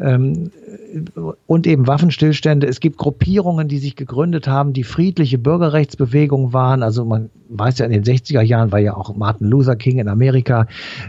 ähm, 0.00 0.50
und 1.46 1.66
eben 1.66 1.86
Waffenstillstände. 1.86 2.66
Es 2.66 2.80
gibt 2.80 2.96
Gruppierungen, 2.96 3.68
die 3.68 3.78
sich 3.78 3.96
gegründet 3.96 4.48
haben, 4.48 4.72
die 4.72 4.84
friedliche 4.84 5.38
Bürgerrechtsbewegungen 5.38 6.52
waren. 6.52 6.82
Also 6.82 7.04
man 7.04 7.30
weiß 7.48 7.78
ja, 7.78 7.86
in 7.86 7.92
den 7.92 8.04
60er 8.04 8.40
Jahren 8.40 8.72
war 8.72 8.78
ja 8.78 8.96
auch 8.96 9.14
Martin 9.14 9.48
Luther 9.48 9.76
King 9.76 9.98
in 9.98 10.08
Amerika, 10.08 10.66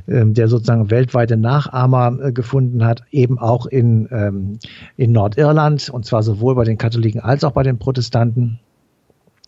der 0.08 0.48
sozusagen 0.48 0.90
weltweite 0.92 1.38
Nachahmer 1.38 2.18
äh, 2.22 2.32
gefunden 2.32 2.86
hat, 2.86 3.04
eben 3.12 3.40
auch 3.40 3.66
in, 3.66 4.08
ähm, 4.12 4.60
in 4.98 5.12
Nordirland, 5.12 5.90
und 5.90 6.06
zwar 6.06 6.24
sowohl 6.24 6.56
bei 6.56 6.64
den 6.64 6.78
Katholiken 6.78 7.22
als 7.22 7.44
auch 7.44 7.52
bei 7.52 7.64
den 7.64 7.78
Protestanten. 7.78 8.60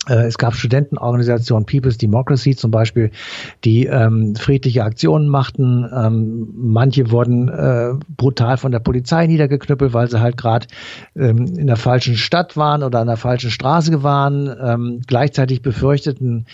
Äh, 0.08 0.26
es 0.26 0.38
gab 0.38 0.56
Studentenorganisationen, 0.56 1.66
People's 1.66 1.98
Democracy 1.98 2.56
zum 2.56 2.72
Beispiel, 2.72 3.12
die 3.64 3.86
ähm, 3.86 4.36
friedliche 4.36 4.84
Aktionen 4.84 5.28
machten. 5.28 5.88
Ähm, 5.94 6.48
manche 6.56 7.12
wurden 7.12 7.50
äh, 7.50 7.94
brutal 8.16 8.58
von 8.58 8.72
der 8.72 8.80
Polizei 8.80 9.28
niedergeknüppelt, 9.28 9.94
weil 9.94 10.10
sie 10.10 10.22
halt 10.22 10.38
gerade 10.38 10.68
ähm, 11.16 11.46
in 11.58 11.68
der 11.68 11.76
falschen 11.76 12.16
Stadt 12.16 12.58
waren 12.58 12.84
oder 12.84 13.00
an 13.00 13.08
der 13.08 13.18
falschen 13.18 13.52
Straße 13.52 14.04
waren. 14.04 14.50
Ähm, 14.62 15.02
gleichzeitig 15.06 15.62
befürchteten 15.62 16.46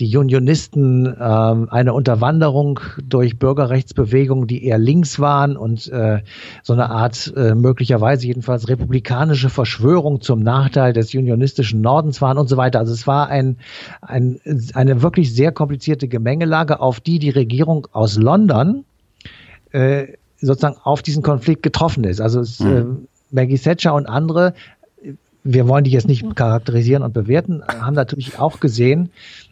die 0.00 0.16
Unionisten 0.16 1.06
ähm, 1.06 1.68
eine 1.70 1.92
Unterwanderung 1.92 2.80
durch 3.02 3.38
Bürgerrechtsbewegungen, 3.38 4.46
die 4.46 4.64
eher 4.64 4.78
links 4.78 5.20
waren 5.20 5.56
und 5.56 5.88
äh, 5.88 6.22
so 6.62 6.72
eine 6.72 6.90
Art 6.90 7.32
äh, 7.36 7.54
möglicherweise 7.54 8.26
jedenfalls 8.26 8.68
republikanische 8.68 9.50
Verschwörung 9.50 10.20
zum 10.20 10.40
Nachteil 10.40 10.92
des 10.92 11.14
unionistischen 11.14 11.80
Nordens 11.80 12.22
waren 12.22 12.38
und 12.38 12.48
so 12.48 12.56
weiter. 12.56 12.78
Also 12.78 12.92
es 13.00 13.06
war 13.06 13.28
ein, 13.28 13.56
ein, 14.02 14.40
eine 14.74 15.02
wirklich 15.02 15.34
sehr 15.34 15.52
komplizierte 15.52 16.08
Gemengelage, 16.08 16.80
auf 16.80 17.00
die 17.00 17.18
die 17.18 17.30
Regierung 17.30 17.86
aus 17.92 18.16
London 18.16 18.84
äh, 19.72 20.06
sozusagen 20.40 20.76
auf 20.82 21.02
diesen 21.02 21.22
Konflikt 21.22 21.62
getroffen 21.62 22.04
ist. 22.04 22.20
Also 22.20 22.40
es, 22.40 22.60
mhm. 22.60 22.68
äh, 22.70 22.84
Maggie 23.34 23.58
Thatcher 23.58 23.94
und 23.94 24.06
andere 24.06 24.54
wir 25.42 25.68
wollen 25.68 25.84
die 25.84 25.90
jetzt 25.90 26.06
nicht 26.06 26.36
charakterisieren 26.36 27.02
und 27.02 27.14
bewerten, 27.14 27.62
haben 27.66 27.94
natürlich 27.94 28.38
auch 28.38 28.60
gesehen, 28.60 29.10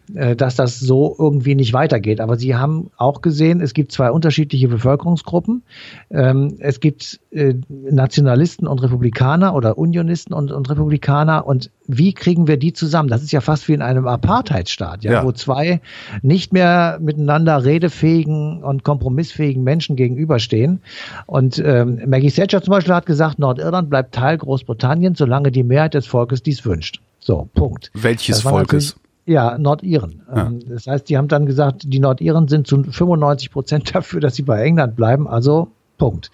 dass 0.09 0.57
das 0.57 0.81
so 0.81 1.15
irgendwie 1.19 1.55
nicht 1.55 1.73
weitergeht. 1.73 2.21
Aber 2.21 2.37
Sie 2.37 2.57
haben 2.57 2.91
auch 2.97 3.21
gesehen, 3.21 3.61
es 3.61 3.75
gibt 3.75 3.93
zwei 3.93 4.11
unterschiedliche 4.11 4.69
Bevölkerungsgruppen. 4.69 5.63
Ähm, 6.11 6.57
es 6.61 6.81
gibt 6.81 7.21
äh, 7.31 7.55
Nationalisten 7.69 8.67
und 8.67 8.83
Republikaner 8.83 9.55
oder 9.55 9.77
Unionisten 9.77 10.33
und, 10.33 10.51
und 10.51 10.71
Republikaner. 10.71 11.47
Und 11.47 11.71
wie 11.87 12.13
kriegen 12.13 12.47
wir 12.47 12.57
die 12.57 12.73
zusammen? 12.73 13.09
Das 13.09 13.23
ist 13.23 13.33
ja 13.33 13.41
fast 13.41 13.69
wie 13.69 13.75
in 13.75 13.83
einem 13.83 14.07
Apartheidstaat, 14.07 15.05
ja, 15.05 15.13
ja. 15.13 15.25
wo 15.25 15.33
zwei 15.33 15.81
nicht 16.23 16.53
mehr 16.53 16.99
miteinander 17.01 17.65
redefähigen 17.65 18.63
und 18.63 18.85
kompromissfähigen 18.85 19.63
Menschen 19.63 19.97
gegenüberstehen. 19.97 20.81
Und 21.27 21.63
ähm, 21.65 22.01
Maggie 22.07 22.31
Thatcher 22.31 22.63
zum 22.63 22.73
Beispiel 22.73 22.95
hat 22.95 23.07
gesagt, 23.07 23.39
Nordirland 23.39 23.91
bleibt 23.91 24.15
Teil 24.15 24.39
Großbritanniens, 24.39 25.19
solange 25.19 25.51
die 25.51 25.63
Mehrheit 25.63 25.95
des 25.95 26.07
Volkes 26.07 26.43
dies 26.43 26.65
wünscht. 26.65 27.01
So, 27.19 27.49
Punkt. 27.55 27.91
Welches 27.95 28.41
Volkes? 28.41 28.97
Ja, 29.29 29.59
Nordiren. 29.59 30.23
Ja. 30.35 30.47
Ähm, 30.47 30.61
das 30.67 30.87
heißt, 30.87 31.09
die 31.09 31.19
haben 31.19 31.29
dann 31.29 31.45
gesagt, 31.45 31.83
die 31.85 32.01
Nordiren 32.01 32.49
sind 32.49 32.67
zu 32.67 32.83
95 32.83 33.51
Prozent 33.51 33.95
dafür, 33.95 34.21
dass 34.21 34.35
sie 34.35 34.43
bei 34.43 34.63
England 34.63 34.97
bleiben. 34.97 35.29
Also 35.29 35.69
Punkt. 35.99 36.31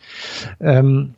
Ähm, 0.60 1.14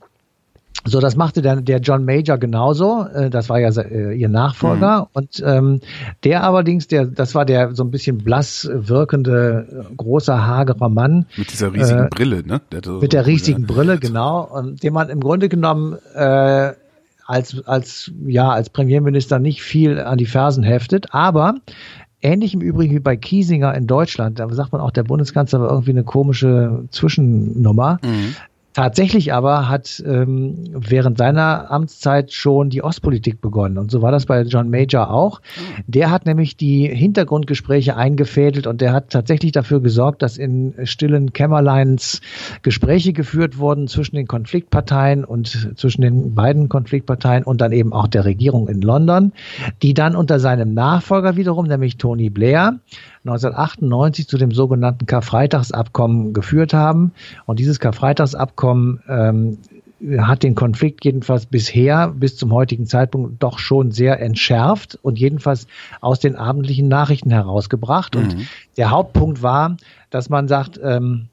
so, 0.87 1.00
das 1.00 1.16
machte 1.16 1.42
der, 1.42 1.56
der 1.56 1.80
John 1.80 2.04
Major 2.04 2.38
genauso. 2.38 3.06
Äh, 3.12 3.28
das 3.28 3.49
war 3.49 3.59
ja 3.59 3.68
äh, 3.71 4.14
ihr 4.14 4.28
Nachfolger. 4.28 5.00
Mhm. 5.00 5.06
Und 5.12 5.42
ähm, 5.45 5.80
der 6.25 6.45
allerdings, 6.45 6.87
der, 6.87 7.06
das 7.06 7.35
war 7.35 7.45
der 7.45 7.75
so 7.75 7.83
ein 7.85 7.90
bisschen 7.90 8.18
blass 8.18 8.68
wirkende, 8.73 9.87
großer, 9.97 10.47
hagerer 10.47 10.88
Mann. 10.88 11.26
Mit 11.37 11.52
dieser 11.52 11.75
riesigen 11.75 12.04
äh, 12.04 12.09
Brille, 12.09 12.47
ne? 12.47 12.62
Der 12.71 12.78
mit 12.78 12.85
so 12.85 13.00
der 13.00 13.26
riesigen. 13.26 13.66
Brille, 13.66 13.99
genau. 13.99 14.45
Und 14.45 14.83
den 14.83 14.95
man 14.95 15.11
im 15.11 15.21
Grunde 15.21 15.49
genommen 15.49 15.99
äh, 16.14 16.73
als, 17.26 17.66
als, 17.66 18.12
ja, 18.26 18.50
als 18.50 18.71
Premierminister 18.71 19.38
nicht 19.38 19.62
viel 19.62 20.00
an 20.00 20.18
die 20.18 20.26
Fersen 20.26 20.62
heftet, 20.62 21.12
aber 21.12 21.56
ähnlich 22.23 22.54
im 22.54 22.61
Übrigen 22.61 22.95
wie 22.95 23.00
bei 23.00 23.16
Kiesinger 23.16 23.75
in 23.75 23.87
Deutschland, 23.87 24.38
da 24.38 24.49
sagt 24.52 24.73
man 24.73 24.80
auch, 24.80 24.90
der 24.90 25.04
Bundeskanzler 25.04 25.61
war 25.61 25.71
irgendwie 25.71 25.90
eine 25.90 26.04
komische 26.04 26.85
Zwischennummer. 26.90 27.99
Mhm. 28.02 28.35
Tatsächlich 28.76 29.33
aber 29.33 29.71
hat 29.71 30.02
ähm, 30.06 30.64
während 30.71 31.16
seiner 31.16 31.71
Amtszeit 31.71 32.30
schon 32.30 32.68
die 32.68 32.85
Ostpolitik 32.85 33.40
begonnen. 33.40 33.78
Und 33.78 33.90
so 33.90 34.02
war 34.02 34.12
das 34.12 34.26
bei 34.26 34.42
John 34.42 34.68
Major 34.68 35.11
auch. 35.11 35.40
Der 35.87 36.11
hat 36.11 36.26
nämlich 36.26 36.59
die 36.59 36.87
Hintergrundgespräche 36.87 37.97
eingefädelt 37.97 38.66
und 38.66 38.83
der 38.83 38.92
hat 38.92 39.09
tatsächlich 39.09 39.52
dafür 39.52 39.80
gesorgt, 39.80 40.21
dass 40.21 40.37
in 40.37 40.75
stillen 40.85 41.33
Kämmerleins 41.33 42.21
Gespräche 42.61 43.14
geführt 43.14 43.56
wurden 43.56 43.88
zwischen 43.88 44.16
den 44.16 44.26
Konfliktparteien 44.26 45.25
und 45.25 45.78
zwischen 45.78 46.02
den 46.02 46.35
beiden 46.35 46.68
Konfliktparteien 46.68 47.45
und 47.45 47.62
dann 47.62 47.73
eben 47.73 47.95
auch 47.95 48.09
der 48.09 48.26
Regierung 48.26 48.68
in 48.68 48.83
London, 48.83 49.33
die 49.83 49.95
dann 49.95 50.14
unter 50.14 50.38
seinem 50.38 50.75
Nachfolger 50.75 51.37
wiederum, 51.37 51.66
nämlich 51.66 51.97
Tony 51.97 52.28
Blair, 52.28 52.78
1998 53.28 54.28
zu 54.28 54.38
dem 54.38 54.52
sogenannten 54.52 55.06
Karfreitagsabkommen 55.06 56.33
geführt 56.33 56.73
haben. 56.73 57.12
Und 57.45 57.59
dieses 57.59 57.80
Karfreitagsabkommen 57.80 59.00
ähm, 59.09 59.59
hat 60.18 60.42
den 60.42 60.54
Konflikt 60.54 61.04
jedenfalls 61.04 61.47
bisher, 61.47 62.09
bis 62.09 62.37
zum 62.37 62.52
heutigen 62.52 62.87
Zeitpunkt, 62.87 63.42
doch 63.42 63.59
schon 63.59 63.90
sehr 63.90 64.21
entschärft 64.21 64.99
und 65.02 65.18
jedenfalls 65.18 65.66
aus 66.00 66.21
den 66.21 66.37
abendlichen 66.37 66.88
Nachrichten 66.88 67.30
herausgebracht. 67.30 68.14
Mhm. 68.14 68.21
Und 68.21 68.37
der 68.76 68.90
Hauptpunkt 68.90 69.42
war, 69.42 69.76
dass 70.11 70.28
man 70.28 70.49
sagt, 70.49 70.78
ähm, 70.83 71.28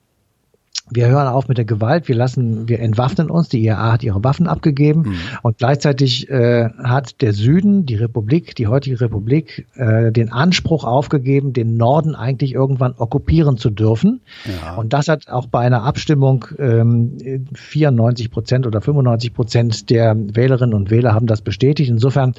wir 0.92 1.08
hören 1.08 1.28
auf 1.28 1.48
mit 1.48 1.58
der 1.58 1.66
Gewalt, 1.66 2.10
wir 2.10 2.16
lassen, 2.16 2.68
wir 2.68 2.82
entwaffnen 2.82 3.30
uns, 3.30 3.48
die 3.48 3.64
IAA 3.64 3.94
hat 3.94 4.04
ihre 4.04 4.22
Waffen 4.24 4.48
abgegeben 4.48 5.02
mhm. 5.02 5.16
und 5.42 5.58
gleichzeitig 5.58 6.30
äh, 6.30 6.70
hat 6.84 7.22
der 7.22 7.32
Süden, 7.32 7.86
die 7.86 7.96
Republik, 7.96 8.54
die 8.56 8.68
heutige 8.68 9.00
Republik, 9.00 9.66
äh, 9.76 10.12
den 10.12 10.32
Anspruch 10.32 10.84
aufgegeben, 10.84 11.54
den 11.54 11.78
Norden 11.78 12.16
eigentlich 12.16 12.54
irgendwann 12.54 12.96
okkupieren 12.98 13.56
zu 13.56 13.70
dürfen. 13.70 14.22
Ja. 14.46 14.76
Und 14.76 14.92
das 14.92 15.08
hat 15.08 15.30
auch 15.30 15.46
bei 15.46 15.62
einer 15.62 15.84
Abstimmung 15.84 16.46
ähm, 16.60 17.18
94 17.54 18.30
Prozent 18.30 18.68
oder 18.68 18.82
95 18.82 19.34
Prozent 19.34 19.90
der 19.90 20.16
Wählerinnen 20.18 20.74
und 20.74 20.92
Wähler 20.92 21.14
haben 21.14 21.28
das 21.28 21.42
bestätigt. 21.42 21.90
Insofern 21.90 22.34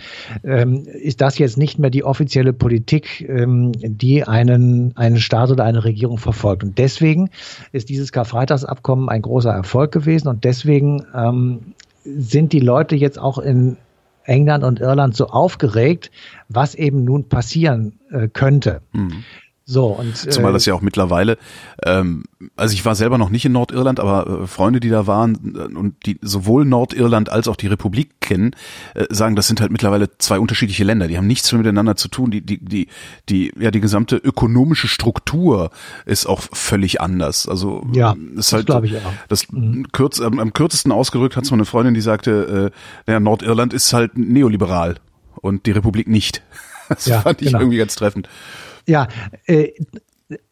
ähm, 0.45 0.87
ist 0.87 1.23
das 1.23 1.39
jetzt 1.39 1.57
nicht 1.57 1.79
mehr 1.79 1.91
die 1.91 2.05
offizielle 2.05 2.53
Politik, 2.53 3.27
ähm, 3.27 3.73
die 3.73 4.25
einen, 4.25 4.95
einen 4.97 5.19
Staat 5.19 5.51
oder 5.51 5.65
eine 5.65 5.85
Regierung 5.85 6.19
verfolgt. 6.19 6.63
Und 6.63 6.77
deswegen 6.77 7.31
ist 7.73 7.89
dieses 7.89 8.13
Karfreitag 8.13 8.34
Freitagsabkommen 8.35 9.09
ein 9.09 9.23
großer 9.23 9.53
Erfolg 9.53 9.93
gewesen 9.93 10.27
und 10.27 10.43
deswegen 10.43 11.07
ähm, 11.15 11.75
sind 12.03 12.53
die 12.53 12.59
Leute 12.59 12.97
jetzt 12.97 13.17
auch 13.17 13.39
in 13.39 13.77
England 14.25 14.65
und 14.65 14.81
Irland 14.81 15.15
so 15.15 15.29
aufgeregt, 15.29 16.11
was 16.49 16.75
eben 16.75 17.05
nun 17.05 17.29
passieren 17.29 18.01
äh, 18.11 18.27
könnte. 18.27 18.81
Mhm. 18.93 19.23
So, 19.67 19.87
und, 19.87 20.15
Zumal 20.15 20.53
das 20.53 20.67
äh, 20.67 20.71
ja 20.71 20.75
auch 20.75 20.83
mittlerweile, 20.83 21.39
ähm, 21.83 22.25
also 22.55 22.75
ich 22.75 22.85
war 22.85 22.95
selber 22.95 23.17
noch 23.17 23.31
nicht 23.31 23.47
in 23.47 23.53
Nordirland, 23.53 23.99
aber 23.99 24.43
äh, 24.43 24.47
Freunde, 24.47 24.79
die 24.79 24.91
da 24.91 25.07
waren 25.07 25.55
äh, 25.57 25.75
und 25.75 25.95
die 26.05 26.19
sowohl 26.21 26.67
Nordirland 26.67 27.31
als 27.31 27.49
auch 27.49 27.57
die 27.57 27.69
Republik 27.69 28.21
kennen, 28.21 28.55
äh, 28.95 29.07
sagen, 29.09 29.37
das 29.37 29.47
sind 29.47 29.63
halt 29.63 29.73
mittlerweile 29.73 30.19
zwei 30.19 30.39
unterschiedliche 30.39 30.85
Länder. 30.85 31.09
Die 31.09 31.17
haben 31.17 31.27
nichts 31.27 31.51
mehr 31.51 31.61
miteinander 31.61 31.97
zu 31.97 32.09
tun. 32.09 32.31
Die, 32.31 32.43
die, 32.43 32.63
die, 32.63 32.89
die, 33.31 33.55
ja, 33.59 33.71
die 33.71 33.81
gesamte 33.81 34.17
ökonomische 34.17 34.87
Struktur 34.87 35.71
ist 36.05 36.27
auch 36.27 36.43
völlig 36.53 37.01
anders. 37.01 37.49
Also 37.49 37.87
ja, 37.95 38.15
ist 38.37 38.53
halt, 38.53 38.69
das 38.69 38.75
glaube 38.75 38.87
ich 38.87 38.97
auch. 38.99 39.13
Das 39.29 39.51
mhm. 39.51 39.87
kürz, 39.93 40.21
am, 40.21 40.41
am 40.41 40.53
kürzesten 40.53 40.93
ausgerückt 40.93 41.37
hat 41.37 41.47
so 41.47 41.55
eine 41.55 41.65
Freundin, 41.65 41.95
die 41.95 42.03
sagte, 42.03 42.71
äh, 42.71 43.07
naja, 43.07 43.19
Nordirland 43.21 43.73
ist 43.73 43.95
halt 43.95 44.19
neoliberal 44.19 44.97
und 45.41 45.65
die 45.65 45.71
Republik 45.71 46.07
nicht. 46.07 46.43
Das 46.87 47.07
ja, 47.07 47.23
fand 47.23 47.41
ich 47.41 47.47
genau. 47.47 47.61
irgendwie 47.61 47.79
ganz 47.79 47.95
treffend. 47.95 48.29
Ja, 48.87 49.09
äh, 49.47 49.73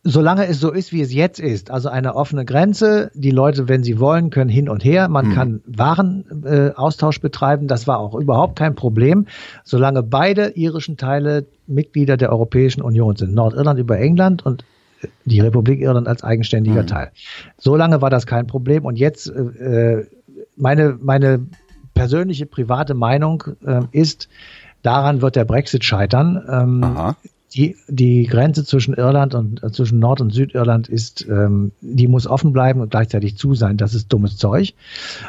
solange 0.04 0.46
es 0.46 0.60
so 0.60 0.70
ist, 0.70 0.92
wie 0.92 1.00
es 1.00 1.12
jetzt 1.12 1.40
ist, 1.40 1.70
also 1.70 1.88
eine 1.88 2.14
offene 2.14 2.44
Grenze, 2.44 3.10
die 3.14 3.30
Leute, 3.30 3.68
wenn 3.68 3.82
sie 3.82 3.98
wollen, 3.98 4.30
können 4.30 4.50
hin 4.50 4.68
und 4.68 4.84
her, 4.84 5.08
man 5.08 5.28
mhm. 5.28 5.32
kann 5.32 5.60
Warenaustausch 5.66 7.18
äh, 7.18 7.20
betreiben, 7.20 7.68
das 7.68 7.86
war 7.86 7.98
auch 7.98 8.14
überhaupt 8.14 8.58
kein 8.58 8.74
Problem, 8.74 9.26
solange 9.64 10.02
beide 10.02 10.50
irischen 10.50 10.96
Teile 10.96 11.46
Mitglieder 11.66 12.16
der 12.16 12.30
Europäischen 12.30 12.82
Union 12.82 13.16
sind, 13.16 13.34
Nordirland 13.34 13.78
über 13.78 13.98
England 13.98 14.44
und 14.44 14.64
die 15.24 15.40
Republik 15.40 15.80
Irland 15.80 16.06
als 16.06 16.22
eigenständiger 16.22 16.82
mhm. 16.82 16.86
Teil. 16.86 17.10
Solange 17.58 18.02
war 18.02 18.10
das 18.10 18.26
kein 18.26 18.46
Problem 18.46 18.84
und 18.84 18.96
jetzt 18.96 19.28
äh, 19.28 20.04
meine 20.56 20.98
meine 21.00 21.46
persönliche 21.94 22.46
private 22.46 22.94
Meinung 22.94 23.44
äh, 23.66 23.82
ist, 23.90 24.28
daran 24.82 25.22
wird 25.22 25.36
der 25.36 25.44
Brexit 25.44 25.84
scheitern. 25.84 26.42
Ähm, 26.48 27.14
die, 27.54 27.76
die 27.88 28.24
Grenze 28.24 28.64
zwischen 28.64 28.94
Irland 28.94 29.34
und 29.34 29.62
äh, 29.62 29.70
zwischen 29.70 29.98
Nord- 29.98 30.20
und 30.20 30.32
Südirland 30.32 30.88
ist, 30.88 31.26
ähm, 31.28 31.72
die 31.80 32.08
muss 32.08 32.26
offen 32.26 32.52
bleiben 32.52 32.80
und 32.80 32.90
gleichzeitig 32.90 33.36
zu 33.36 33.54
sein. 33.54 33.76
Das 33.76 33.94
ist 33.94 34.12
dummes 34.12 34.36
Zeug. 34.36 34.74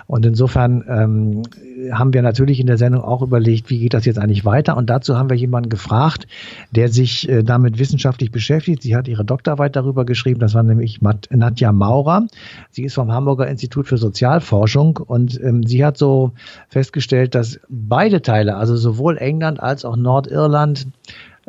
Und 0.08 0.26
insofern 0.26 0.84
ähm, 0.88 1.44
haben 1.92 2.14
wir 2.14 2.22
natürlich 2.22 2.60
in 2.60 2.68
der 2.68 2.78
Sendung 2.78 3.04
auch 3.04 3.22
überlegt, 3.22 3.70
wie 3.70 3.80
geht 3.80 3.94
das 3.94 4.06
jetzt 4.06 4.20
eigentlich 4.20 4.46
weiter? 4.46 4.78
Und 4.78 4.90
dazu 4.90 5.18
haben 5.18 5.30
wir 5.30 5.36
jemanden 5.36 5.70
gefragt, 5.70 6.28
der 6.72 6.88
sich 6.88 7.28
äh, 7.28 7.44
damit 7.44 7.78
wissenschaftlich 7.78 8.32
beschäftigt. 8.32 8.84
Sie 8.84 8.96
hat 8.96 9.08
ihre 9.08 9.26
Doktorarbeit 9.26 9.76
darüber 9.76 10.06
geschrieben. 10.06 10.40
Das 10.40 10.54
war 10.54 10.64
nämlich 10.64 11.02
Mat 11.02 11.28
Nadja 11.30 11.72
Maurer. 11.74 12.28
Sie 12.72 12.84
ist 12.84 12.94
vom 12.94 13.12
Hamburger 13.12 13.48
Institut 13.48 13.88
für 13.88 13.98
Sozialforschung 13.98 14.98
und 14.98 15.40
ähm, 15.42 15.64
sie 15.64 15.84
hat 15.84 15.98
so 15.98 16.32
festgestellt, 16.70 17.36
dass 17.36 17.60
beide 17.70 18.22
Teile, 18.22 18.56
also 18.56 18.78
sowohl 18.78 19.18
England 19.18 19.60
als 19.60 19.84
auch 19.84 19.98
Nordirland, 19.98 20.88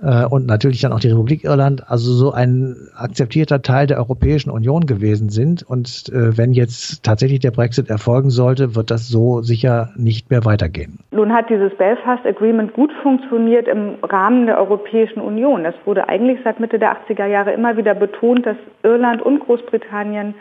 äh, 0.02 0.24
und 0.24 0.46
natürlich 0.46 0.80
dann 0.80 0.92
auch 0.92 1.00
die 1.00 1.08
Republik 1.08 1.44
Irland, 1.44 1.88
also 1.88 2.12
so 2.12 2.32
ein 2.32 2.76
akzeptierter 2.96 3.62
Teil 3.62 3.86
der 3.86 3.98
Europäischen 3.98 4.50
Union 4.50 4.86
gewesen 4.86 5.28
sind. 5.28 5.62
Und 5.62 6.08
äh, 6.08 6.36
wenn 6.36 6.52
jetzt 6.52 7.04
tatsächlich 7.04 7.40
der 7.40 7.52
Brexit 7.52 7.88
erfolgen 7.90 8.30
sollte, 8.30 8.74
wird 8.74 8.90
das 8.90 9.08
so 9.08 9.42
sicher 9.42 9.90
nicht 9.96 10.30
mehr 10.30 10.44
weitergehen. 10.44 10.98
Nun 11.12 11.32
hat 11.32 11.48
dieses 11.48 11.74
Belfast 11.76 12.24
Agreement 12.26 12.72
gut 12.74 12.92
funktioniert 13.02 13.68
im 13.68 13.96
Rahmen 14.02 14.46
der 14.46 14.58
Europäischen 14.58 15.20
Union. 15.20 15.64
Es 15.64 15.74
wurde 15.84 16.08
eigentlich 16.08 16.38
seit 16.42 16.60
Mitte 16.60 16.78
der 16.78 16.96
80er 16.96 17.26
Jahre 17.26 17.52
immer 17.52 17.76
wieder 17.76 17.94
betont, 17.94 18.46
dass 18.46 18.56
Irland 18.82 19.22
und 19.22 19.40
Großbritannien 19.40 20.34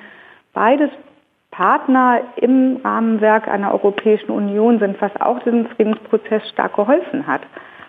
beides 0.54 0.90
Partner 1.52 2.22
im 2.38 2.78
Rahmenwerk 2.84 3.48
einer 3.48 3.72
Europäischen 3.72 4.32
Union 4.32 4.80
sind, 4.80 5.00
was 5.00 5.12
auch 5.22 5.38
diesem 5.44 5.68
Friedensprozess 5.68 6.42
stark 6.50 6.76
geholfen 6.76 7.28
hat 7.28 7.42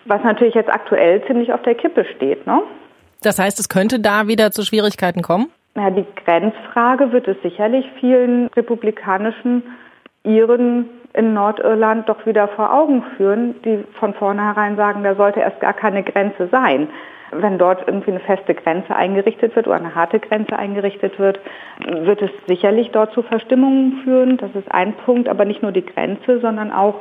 was 0.07 0.23
natürlich 0.23 0.55
jetzt 0.55 0.73
aktuell 0.73 1.25
ziemlich 1.27 1.53
auf 1.53 1.63
der 1.63 1.75
Kippe 1.75 2.05
steht. 2.17 2.47
Ne? 2.47 2.63
Das 3.23 3.39
heißt, 3.39 3.59
es 3.59 3.69
könnte 3.69 4.01
da 4.01 4.27
wieder 4.29 4.51
zu 4.51 4.63
Schwierigkeiten 4.63 5.23
kommen? 5.23 5.51
Ja, 5.77 5.91
die 5.91 6.07
Grenzfrage 6.25 7.13
wird 7.13 7.27
es 7.27 7.37
sicherlich 7.43 7.85
vielen 7.99 8.47
republikanischen 8.49 9.63
Iren 10.23 10.89
in 11.15 11.33
Nordirland 11.33 12.09
doch 12.09 12.27
wieder 12.27 12.49
vor 12.49 12.73
Augen 12.73 13.03
führen, 13.17 13.61
die 13.63 13.85
von 13.99 14.15
vornherein 14.15 14.77
sagen, 14.77 15.03
da 15.03 15.15
sollte 15.15 15.41
erst 15.41 15.61
gar 15.61 15.73
keine 15.73 16.03
Grenze 16.03 16.49
sein. 16.51 16.89
Wenn 17.31 17.59
dort 17.59 17.87
irgendwie 17.87 18.13
eine 18.13 18.21
feste 18.21 18.55
Grenze 18.55 18.95
eingerichtet 18.95 19.57
wird 19.57 19.67
oder 19.67 19.77
eine 19.77 19.95
harte 19.95 20.21
Grenze 20.21 20.57
eingerichtet 20.57 21.19
wird, 21.19 21.41
wird 21.87 22.23
es 22.23 22.31
sicherlich 22.47 22.91
dort 22.91 23.13
zu 23.13 23.23
Verstimmungen 23.23 24.03
führen. 24.05 24.37
Das 24.37 24.55
ist 24.55 24.71
ein 24.71 24.95
Punkt, 24.95 25.29
aber 25.29 25.45
nicht 25.45 25.63
nur 25.63 25.73
die 25.73 25.87
Grenze, 25.87 26.41
sondern 26.41 26.73
auch 26.73 26.97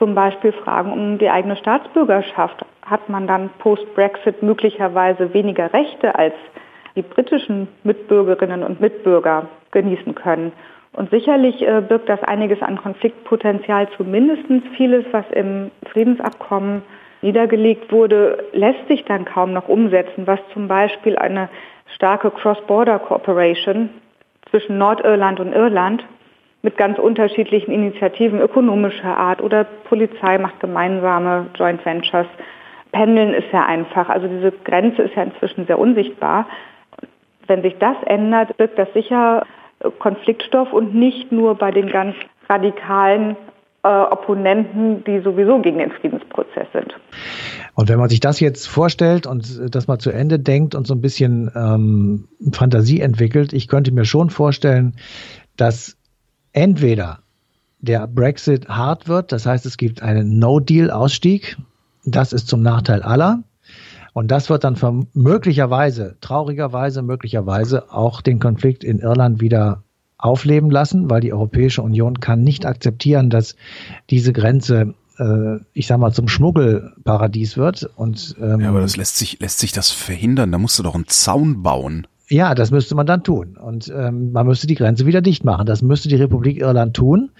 zum 0.00 0.14
Beispiel 0.14 0.52
Fragen 0.52 0.92
um 0.92 1.18
die 1.18 1.28
eigene 1.28 1.56
Staatsbürgerschaft. 1.56 2.64
Hat 2.84 3.08
man 3.08 3.28
dann 3.28 3.50
post-Brexit 3.58 4.42
möglicherweise 4.42 5.32
weniger 5.34 5.72
Rechte 5.72 6.14
als 6.16 6.34
die 6.96 7.02
britischen 7.02 7.68
Mitbürgerinnen 7.84 8.64
und 8.64 8.80
Mitbürger 8.80 9.48
genießen 9.70 10.14
können? 10.14 10.52
Und 10.92 11.10
sicherlich 11.10 11.62
äh, 11.62 11.82
birgt 11.86 12.08
das 12.08 12.22
einiges 12.22 12.62
an 12.62 12.78
Konfliktpotenzial. 12.78 13.88
Zumindest 13.96 14.42
vieles, 14.76 15.04
was 15.12 15.24
im 15.32 15.70
Friedensabkommen 15.92 16.82
niedergelegt 17.22 17.92
wurde, 17.92 18.44
lässt 18.52 18.88
sich 18.88 19.04
dann 19.04 19.26
kaum 19.26 19.52
noch 19.52 19.68
umsetzen, 19.68 20.26
was 20.26 20.40
zum 20.54 20.66
Beispiel 20.66 21.16
eine 21.16 21.50
starke 21.94 22.30
Cross-Border-Cooperation 22.30 23.90
zwischen 24.50 24.78
Nordirland 24.78 25.38
und 25.38 25.52
Irland 25.52 26.02
mit 26.62 26.76
ganz 26.76 26.98
unterschiedlichen 26.98 27.72
Initiativen 27.72 28.40
ökonomischer 28.40 29.16
Art 29.16 29.42
oder 29.42 29.64
Polizei 29.64 30.38
macht 30.38 30.60
gemeinsame 30.60 31.46
Joint 31.54 31.84
Ventures. 31.84 32.26
Pendeln 32.92 33.32
ist 33.32 33.52
ja 33.52 33.64
einfach. 33.64 34.08
Also 34.08 34.26
diese 34.26 34.52
Grenze 34.64 35.02
ist 35.02 35.14
ja 35.14 35.22
inzwischen 35.22 35.66
sehr 35.66 35.78
unsichtbar. 35.78 36.46
Wenn 37.46 37.62
sich 37.62 37.76
das 37.78 37.96
ändert, 38.04 38.56
birgt 38.56 38.78
das 38.78 38.92
sicher 38.92 39.46
Konfliktstoff 39.98 40.72
und 40.72 40.94
nicht 40.94 41.32
nur 41.32 41.54
bei 41.54 41.70
den 41.70 41.88
ganz 41.88 42.14
radikalen 42.48 43.36
äh, 43.82 43.88
Opponenten, 43.88 45.04
die 45.04 45.20
sowieso 45.20 45.58
gegen 45.60 45.78
den 45.78 45.90
Friedensprozess 45.90 46.66
sind. 46.72 46.94
Und 47.74 47.88
wenn 47.88 47.98
man 47.98 48.10
sich 48.10 48.20
das 48.20 48.40
jetzt 48.40 48.66
vorstellt 48.66 49.26
und 49.26 49.74
das 49.74 49.86
mal 49.86 49.98
zu 49.98 50.10
Ende 50.10 50.38
denkt 50.38 50.74
und 50.74 50.86
so 50.86 50.94
ein 50.94 51.00
bisschen 51.00 51.50
ähm, 51.54 52.28
Fantasie 52.52 53.00
entwickelt, 53.00 53.52
ich 53.54 53.68
könnte 53.68 53.92
mir 53.92 54.04
schon 54.04 54.28
vorstellen, 54.28 54.96
dass 55.56 55.96
entweder 56.52 57.20
der 57.80 58.06
Brexit 58.06 58.68
hart 58.68 59.08
wird, 59.08 59.32
das 59.32 59.46
heißt, 59.46 59.64
es 59.66 59.76
gibt 59.76 60.02
einen 60.02 60.38
No-Deal-Ausstieg, 60.38 61.56
das 62.04 62.32
ist 62.32 62.48
zum 62.48 62.62
Nachteil 62.62 63.02
aller. 63.02 63.42
Und 64.12 64.28
das 64.28 64.50
wird 64.50 64.64
dann 64.64 65.06
möglicherweise, 65.14 66.16
traurigerweise, 66.20 67.02
möglicherweise 67.02 67.92
auch 67.92 68.22
den 68.22 68.40
Konflikt 68.40 68.82
in 68.82 68.98
Irland 68.98 69.40
wieder 69.40 69.84
aufleben 70.18 70.70
lassen, 70.70 71.08
weil 71.08 71.20
die 71.20 71.32
Europäische 71.32 71.82
Union 71.82 72.20
kann 72.20 72.42
nicht 72.42 72.66
akzeptieren, 72.66 73.30
dass 73.30 73.56
diese 74.10 74.32
Grenze, 74.32 74.94
äh, 75.18 75.58
ich 75.72 75.86
sag 75.86 75.98
mal, 75.98 76.12
zum 76.12 76.28
Schmuggelparadies 76.28 77.56
wird. 77.56 77.88
Und, 77.96 78.36
ähm, 78.40 78.60
ja, 78.60 78.68
aber 78.68 78.80
das 78.80 78.96
lässt 78.96 79.16
sich, 79.16 79.38
lässt 79.40 79.60
sich 79.60 79.72
das 79.72 79.90
verhindern. 79.90 80.52
Da 80.52 80.58
musst 80.58 80.78
du 80.78 80.82
doch 80.82 80.94
einen 80.94 81.06
Zaun 81.06 81.62
bauen. 81.62 82.06
Ja, 82.30 82.54
das 82.54 82.70
müsste 82.70 82.94
man 82.94 83.06
dann 83.06 83.24
tun. 83.24 83.56
Und 83.60 83.92
ähm, 83.94 84.30
man 84.30 84.46
müsste 84.46 84.68
die 84.68 84.76
Grenze 84.76 85.04
wieder 85.04 85.20
dicht 85.20 85.44
machen. 85.44 85.66
Das 85.66 85.82
müsste 85.82 86.08
die 86.08 86.14
Republik 86.14 86.58
Irland 86.58 86.94
tun, 86.94 87.30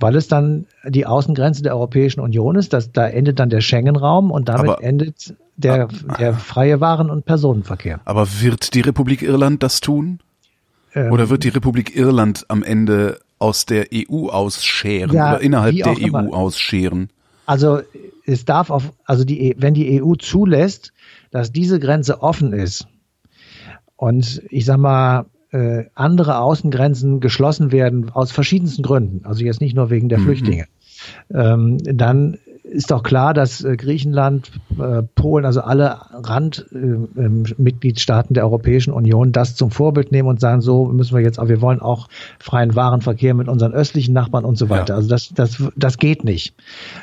weil 0.00 0.16
es 0.16 0.26
dann 0.26 0.66
die 0.84 1.06
Außengrenze 1.06 1.62
der 1.62 1.74
Europäischen 1.74 2.18
Union 2.18 2.56
ist. 2.56 2.72
Das, 2.72 2.90
da 2.90 3.06
endet 3.06 3.38
dann 3.38 3.50
der 3.50 3.60
Schengen-Raum 3.60 4.32
und 4.32 4.48
damit 4.48 4.70
aber, 4.70 4.82
endet 4.82 5.36
der, 5.56 5.88
ah, 6.08 6.16
der 6.18 6.34
freie 6.34 6.80
Waren- 6.80 7.08
und 7.08 7.24
Personenverkehr. 7.24 8.00
Aber 8.04 8.26
wird 8.40 8.74
die 8.74 8.80
Republik 8.80 9.22
Irland 9.22 9.62
das 9.62 9.80
tun? 9.80 10.18
Ähm, 10.92 11.12
oder 11.12 11.30
wird 11.30 11.44
die 11.44 11.50
Republik 11.50 11.94
Irland 11.96 12.44
am 12.48 12.64
Ende 12.64 13.20
aus 13.38 13.64
der 13.64 13.86
EU 13.94 14.28
ausscheren 14.28 15.12
ja, 15.12 15.34
oder 15.34 15.40
innerhalb 15.40 15.76
der 15.76 15.92
EU 15.92 15.98
immer. 15.98 16.34
ausscheren? 16.34 17.10
Also 17.46 17.80
es 18.26 18.44
darf 18.44 18.70
auf, 18.70 18.92
also 19.04 19.24
die, 19.24 19.54
wenn 19.58 19.74
die 19.74 20.02
EU 20.02 20.14
zulässt, 20.14 20.92
dass 21.30 21.52
diese 21.52 21.78
Grenze 21.78 22.22
offen 22.22 22.52
ist, 22.52 22.88
und 24.02 24.42
ich 24.50 24.64
sag 24.64 24.78
mal, 24.78 25.26
äh, 25.52 25.84
andere 25.94 26.38
Außengrenzen 26.38 27.20
geschlossen 27.20 27.70
werden 27.70 28.10
aus 28.10 28.32
verschiedensten 28.32 28.82
Gründen, 28.82 29.24
also 29.24 29.44
jetzt 29.44 29.60
nicht 29.60 29.76
nur 29.76 29.90
wegen 29.90 30.08
der 30.08 30.18
mhm. 30.18 30.24
Flüchtlinge, 30.24 30.64
ähm, 31.32 31.78
dann 31.84 32.38
ist 32.72 32.90
doch 32.90 33.02
klar, 33.02 33.34
dass 33.34 33.62
äh, 33.62 33.76
Griechenland, 33.76 34.50
äh, 34.78 35.02
Polen, 35.02 35.44
also 35.44 35.60
alle 35.60 35.98
Randmitgliedstaaten 36.12 38.32
äh, 38.32 38.34
der 38.34 38.44
Europäischen 38.44 38.92
Union 38.92 39.32
das 39.32 39.54
zum 39.54 39.70
Vorbild 39.70 40.10
nehmen 40.12 40.28
und 40.28 40.40
sagen, 40.40 40.62
so 40.62 40.86
müssen 40.86 41.14
wir 41.14 41.22
jetzt, 41.22 41.38
aber 41.38 41.50
wir 41.50 41.60
wollen 41.60 41.80
auch 41.80 42.08
freien 42.38 42.74
Warenverkehr 42.74 43.34
mit 43.34 43.48
unseren 43.48 43.72
östlichen 43.72 44.14
Nachbarn 44.14 44.44
und 44.44 44.56
so 44.56 44.70
weiter. 44.70 44.94
Ja. 44.94 44.96
Also 44.96 45.08
das, 45.08 45.30
das, 45.34 45.62
das 45.76 45.98
geht 45.98 46.24
nicht. 46.24 46.54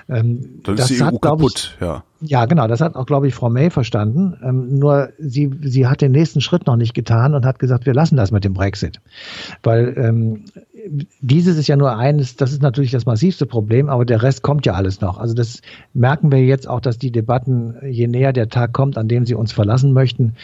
Ähm, 0.09 0.61
Dann 0.63 0.75
das 0.75 0.91
ist 0.91 0.99
die 0.99 1.05
hat, 1.05 1.13
EU 1.13 1.19
kaputt, 1.19 1.75
ich, 1.75 1.81
ja. 1.81 2.03
Ja, 2.21 2.45
genau, 2.45 2.67
das 2.67 2.81
hat 2.81 2.95
auch, 2.95 3.05
glaube 3.05 3.29
ich, 3.29 3.35
Frau 3.35 3.49
May 3.49 3.69
verstanden. 3.69 4.37
Ähm, 4.43 4.77
nur 4.77 5.11
sie, 5.19 5.49
sie 5.61 5.87
hat 5.87 6.01
den 6.01 6.11
nächsten 6.11 6.41
Schritt 6.41 6.67
noch 6.67 6.75
nicht 6.75 6.93
getan 6.93 7.33
und 7.33 7.45
hat 7.45 7.59
gesagt, 7.59 7.85
wir 7.85 7.93
lassen 7.93 8.17
das 8.17 8.31
mit 8.31 8.43
dem 8.43 8.53
Brexit. 8.53 8.99
Weil 9.63 9.93
ähm, 9.97 10.43
dieses 11.21 11.57
ist 11.57 11.67
ja 11.67 11.75
nur 11.75 11.97
eines, 11.97 12.35
das 12.35 12.51
ist 12.51 12.61
natürlich 12.61 12.91
das 12.91 13.05
massivste 13.05 13.45
Problem, 13.45 13.89
aber 13.89 14.05
der 14.05 14.21
Rest 14.21 14.41
kommt 14.41 14.65
ja 14.65 14.73
alles 14.73 15.01
noch. 15.01 15.17
Also 15.17 15.33
das 15.33 15.61
merken 15.93 16.31
wir 16.31 16.43
jetzt 16.43 16.67
auch, 16.67 16.79
dass 16.79 16.97
die 16.97 17.11
Debatten, 17.11 17.75
je 17.87 18.07
näher 18.07 18.33
der 18.33 18.49
Tag 18.49 18.73
kommt, 18.73 18.97
an 18.97 19.07
dem 19.07 19.25
sie 19.25 19.35
uns 19.35 19.51
verlassen 19.51 19.93
möchten, 19.93 20.35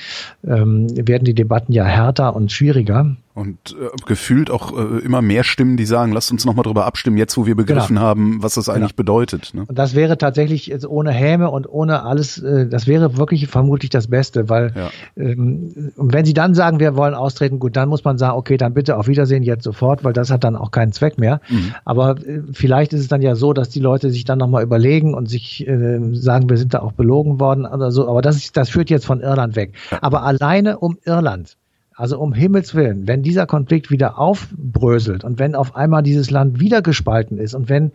ähm, 0.46 0.88
werden 1.08 1.26
die 1.26 1.34
Debatten 1.34 1.72
ja 1.72 1.86
härter 1.86 2.36
und 2.36 2.52
schwieriger. 2.52 3.16
Und 3.36 3.76
äh, 3.78 3.90
gefühlt 4.06 4.50
auch 4.50 4.72
äh, 4.78 5.00
immer 5.00 5.22
mehr 5.22 5.44
Stimmen, 5.44 5.76
die 5.76 5.86
sagen, 5.86 6.14
lasst 6.14 6.32
uns 6.32 6.46
nochmal 6.46 6.64
drüber 6.64 6.86
abstimmen, 6.86 7.18
jetzt 7.18 7.36
wo 7.36 7.46
wir 7.46 7.56
begriffen 7.56 7.96
genau. 7.96 8.08
haben, 8.08 8.42
was 8.42 8.54
das 8.54 8.70
eigentlich 8.70 8.96
genau. 8.96 9.12
bedeutet. 9.12 9.54
Ne? 9.54 9.66
Und 9.68 9.78
das 9.78 9.94
wäre 9.94 10.18
tatsächlich 10.18 10.68
jetzt 10.68 10.88
ohne 10.88 11.12
Häme 11.12 11.52
und 11.52 11.68
ohne 11.68 12.04
alles, 12.04 12.38
äh, 12.38 12.66
das 12.66 12.88
wäre 12.88 13.18
wirklich 13.18 13.48
vermutlich 13.48 13.90
das 13.90 14.08
Beste, 14.08 14.48
weil 14.48 14.72
ja. 14.74 14.90
ähm, 15.18 15.92
wenn 15.98 16.24
sie 16.24 16.34
dann 16.34 16.56
sagen, 16.56 16.80
wir 16.80 16.96
wollen 16.96 17.14
austreten, 17.14 17.60
gut, 17.60 17.76
dann 17.76 17.90
muss 17.90 18.06
man 18.06 18.18
sagen, 18.18 18.38
okay, 18.38 18.56
dann 18.56 18.74
bitte 18.74 18.96
auf 18.96 19.08
Wiedersehen 19.08 19.44
jetzt 19.44 19.66
sofort, 19.66 20.06
weil 20.06 20.14
das 20.14 20.32
hat 20.32 20.46
dann 20.46 20.56
auch 20.56 20.72
keinen 20.72 20.94
Zweck 20.94 21.18
mehr. 21.18 21.42
Mhm. 21.50 21.76
Aber 21.84 22.18
äh, 22.26 22.42
vielleicht 22.54 22.94
ist 22.94 23.02
es 23.02 23.10
dann 23.10 23.22
ja 23.22 23.36
so, 23.36 23.52
dass 23.52 23.68
die 23.68 23.82
Leute 23.82 24.12
sich 24.12 24.24
dann 24.24 24.40
nochmal 24.40 24.64
überlegen 24.64 25.14
und 25.14 25.28
sich 25.28 25.68
äh, 25.68 26.00
sagen, 26.14 26.50
wir 26.50 26.58
sind 26.58 26.74
da 26.74 26.80
auch 26.80 26.94
belogen 26.94 27.42
worden 27.42 27.66
oder 27.66 27.92
so. 27.92 28.08
Aber 28.08 28.22
das, 28.22 28.38
ist, 28.38 28.56
das 28.56 28.70
führt 28.70 28.90
jetzt 28.90 29.06
von 29.06 29.20
Irland 29.20 29.58
weg. 29.58 29.74
Ja. 29.92 29.98
Aber 30.02 30.24
alleine 30.24 30.80
um 30.80 30.98
Irland 31.04 31.58
also 31.96 32.20
um 32.20 32.34
Himmels 32.34 32.76
Willen, 32.76 33.08
wenn 33.08 33.24
dieser 33.24 33.46
Konflikt 33.46 33.90
wieder 33.90 34.20
aufbröselt 34.20 35.24
und 35.24 35.40
wenn 35.40 35.56
auf 35.56 35.76
einmal 35.76 36.04
dieses 36.04 36.30
Land 36.30 36.60
wieder 36.60 36.82
gespalten 36.82 37.38
ist 37.38 37.54
und 37.54 37.70
wenn 37.70 37.92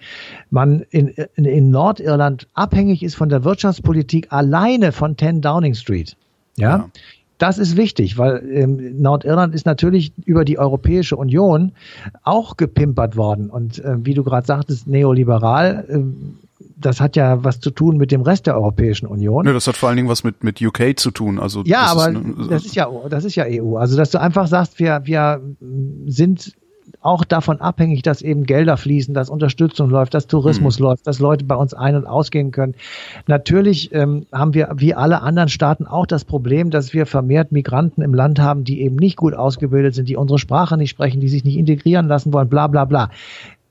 man 0.50 0.84
in, 0.90 1.08
in, 1.08 1.44
in 1.44 1.70
Nordirland 1.70 2.48
abhängig 2.54 3.02
ist 3.02 3.14
von 3.14 3.28
der 3.28 3.44
Wirtschaftspolitik 3.44 4.32
alleine 4.32 4.92
von 4.92 5.16
10 5.16 5.42
Downing 5.42 5.74
Street, 5.74 6.16
ja, 6.56 6.76
ja. 6.76 6.90
Das 7.40 7.56
ist 7.56 7.78
wichtig, 7.78 8.18
weil 8.18 8.46
ähm, 8.52 9.00
Nordirland 9.00 9.54
ist 9.54 9.64
natürlich 9.64 10.12
über 10.26 10.44
die 10.44 10.58
Europäische 10.58 11.16
Union 11.16 11.72
auch 12.22 12.58
gepimpert 12.58 13.16
worden. 13.16 13.48
Und 13.48 13.82
äh, 13.82 13.96
wie 14.04 14.12
du 14.12 14.22
gerade 14.24 14.46
sagtest, 14.46 14.86
neoliberal, 14.86 15.86
äh, 15.88 16.00
das 16.80 17.00
hat 17.00 17.16
ja 17.16 17.44
was 17.44 17.60
zu 17.60 17.70
tun 17.70 17.96
mit 17.96 18.10
dem 18.10 18.22
Rest 18.22 18.46
der 18.46 18.54
Europäischen 18.54 19.06
Union. 19.06 19.46
Ja, 19.46 19.52
das 19.52 19.66
hat 19.66 19.76
vor 19.76 19.88
allen 19.88 19.96
Dingen 19.96 20.08
was 20.08 20.24
mit, 20.24 20.42
mit 20.44 20.60
UK 20.60 20.98
zu 20.98 21.10
tun. 21.10 21.38
Also 21.38 21.62
ja, 21.64 21.82
das 21.82 21.90
aber 21.90 22.08
ist, 22.10 22.24
ne, 22.24 22.46
das 22.48 22.64
ist 22.64 22.74
ja, 22.74 22.88
das 23.08 23.24
ist 23.24 23.34
ja 23.36 23.44
EU. 23.48 23.76
Also, 23.76 23.96
dass 23.96 24.10
du 24.10 24.20
einfach 24.20 24.46
sagst, 24.46 24.78
wir, 24.78 25.02
wir 25.04 25.40
sind 26.06 26.54
auch 27.00 27.24
davon 27.24 27.60
abhängig, 27.60 28.02
dass 28.02 28.20
eben 28.20 28.44
Gelder 28.44 28.76
fließen, 28.76 29.14
dass 29.14 29.30
Unterstützung 29.30 29.90
läuft, 29.90 30.12
dass 30.12 30.26
Tourismus 30.26 30.78
mhm. 30.78 30.86
läuft, 30.86 31.06
dass 31.06 31.18
Leute 31.18 31.44
bei 31.44 31.54
uns 31.54 31.72
ein- 31.72 31.96
und 31.96 32.06
ausgehen 32.06 32.50
können. 32.50 32.74
Natürlich 33.26 33.94
ähm, 33.94 34.26
haben 34.32 34.54
wir 34.54 34.70
wie 34.76 34.94
alle 34.94 35.22
anderen 35.22 35.48
Staaten 35.48 35.86
auch 35.86 36.06
das 36.06 36.24
Problem, 36.24 36.70
dass 36.70 36.92
wir 36.92 37.06
vermehrt 37.06 37.52
Migranten 37.52 38.02
im 38.02 38.14
Land 38.14 38.38
haben, 38.38 38.64
die 38.64 38.82
eben 38.82 38.96
nicht 38.96 39.16
gut 39.16 39.34
ausgebildet 39.34 39.94
sind, 39.94 40.08
die 40.08 40.16
unsere 40.16 40.38
Sprache 40.38 40.76
nicht 40.76 40.90
sprechen, 40.90 41.20
die 41.20 41.28
sich 41.28 41.44
nicht 41.44 41.56
integrieren 41.56 42.08
lassen 42.08 42.32
wollen, 42.32 42.48
bla 42.48 42.66
bla 42.66 42.84
bla. 42.84 43.10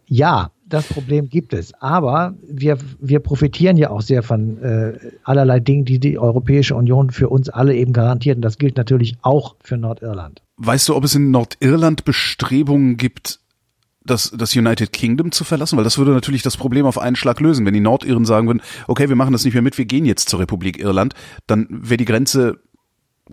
Ja, 0.07 0.51
das 0.69 0.87
Problem 0.87 1.29
gibt 1.29 1.53
es. 1.53 1.73
Aber 1.81 2.35
wir, 2.47 2.77
wir 2.99 3.19
profitieren 3.19 3.77
ja 3.77 3.89
auch 3.89 4.01
sehr 4.01 4.23
von 4.23 4.57
äh, 4.59 4.97
allerlei 5.23 5.59
Dingen, 5.59 5.85
die 5.85 5.99
die 5.99 6.17
Europäische 6.17 6.75
Union 6.75 7.09
für 7.09 7.29
uns 7.29 7.49
alle 7.49 7.75
eben 7.75 7.93
garantiert. 7.93 8.37
Und 8.37 8.41
das 8.43 8.57
gilt 8.57 8.77
natürlich 8.77 9.17
auch 9.21 9.55
für 9.63 9.77
Nordirland. 9.77 10.41
Weißt 10.57 10.87
du, 10.89 10.95
ob 10.95 11.03
es 11.03 11.15
in 11.15 11.31
Nordirland 11.31 12.05
Bestrebungen 12.05 12.97
gibt, 12.97 13.39
das, 14.05 14.31
das 14.35 14.55
United 14.55 14.93
Kingdom 14.93 15.31
zu 15.31 15.43
verlassen? 15.43 15.77
Weil 15.77 15.83
das 15.83 15.97
würde 15.97 16.11
natürlich 16.11 16.43
das 16.43 16.57
Problem 16.57 16.85
auf 16.85 16.97
einen 16.97 17.15
Schlag 17.15 17.39
lösen. 17.39 17.65
Wenn 17.65 17.73
die 17.73 17.79
Nordiren 17.79 18.25
sagen 18.25 18.47
würden, 18.47 18.61
okay, 18.87 19.09
wir 19.09 19.15
machen 19.15 19.33
das 19.33 19.45
nicht 19.45 19.53
mehr 19.53 19.63
mit, 19.63 19.77
wir 19.77 19.85
gehen 19.85 20.05
jetzt 20.05 20.29
zur 20.29 20.39
Republik 20.39 20.79
Irland, 20.79 21.13
dann 21.47 21.67
wäre 21.69 21.97
die 21.97 22.05
Grenze 22.05 22.59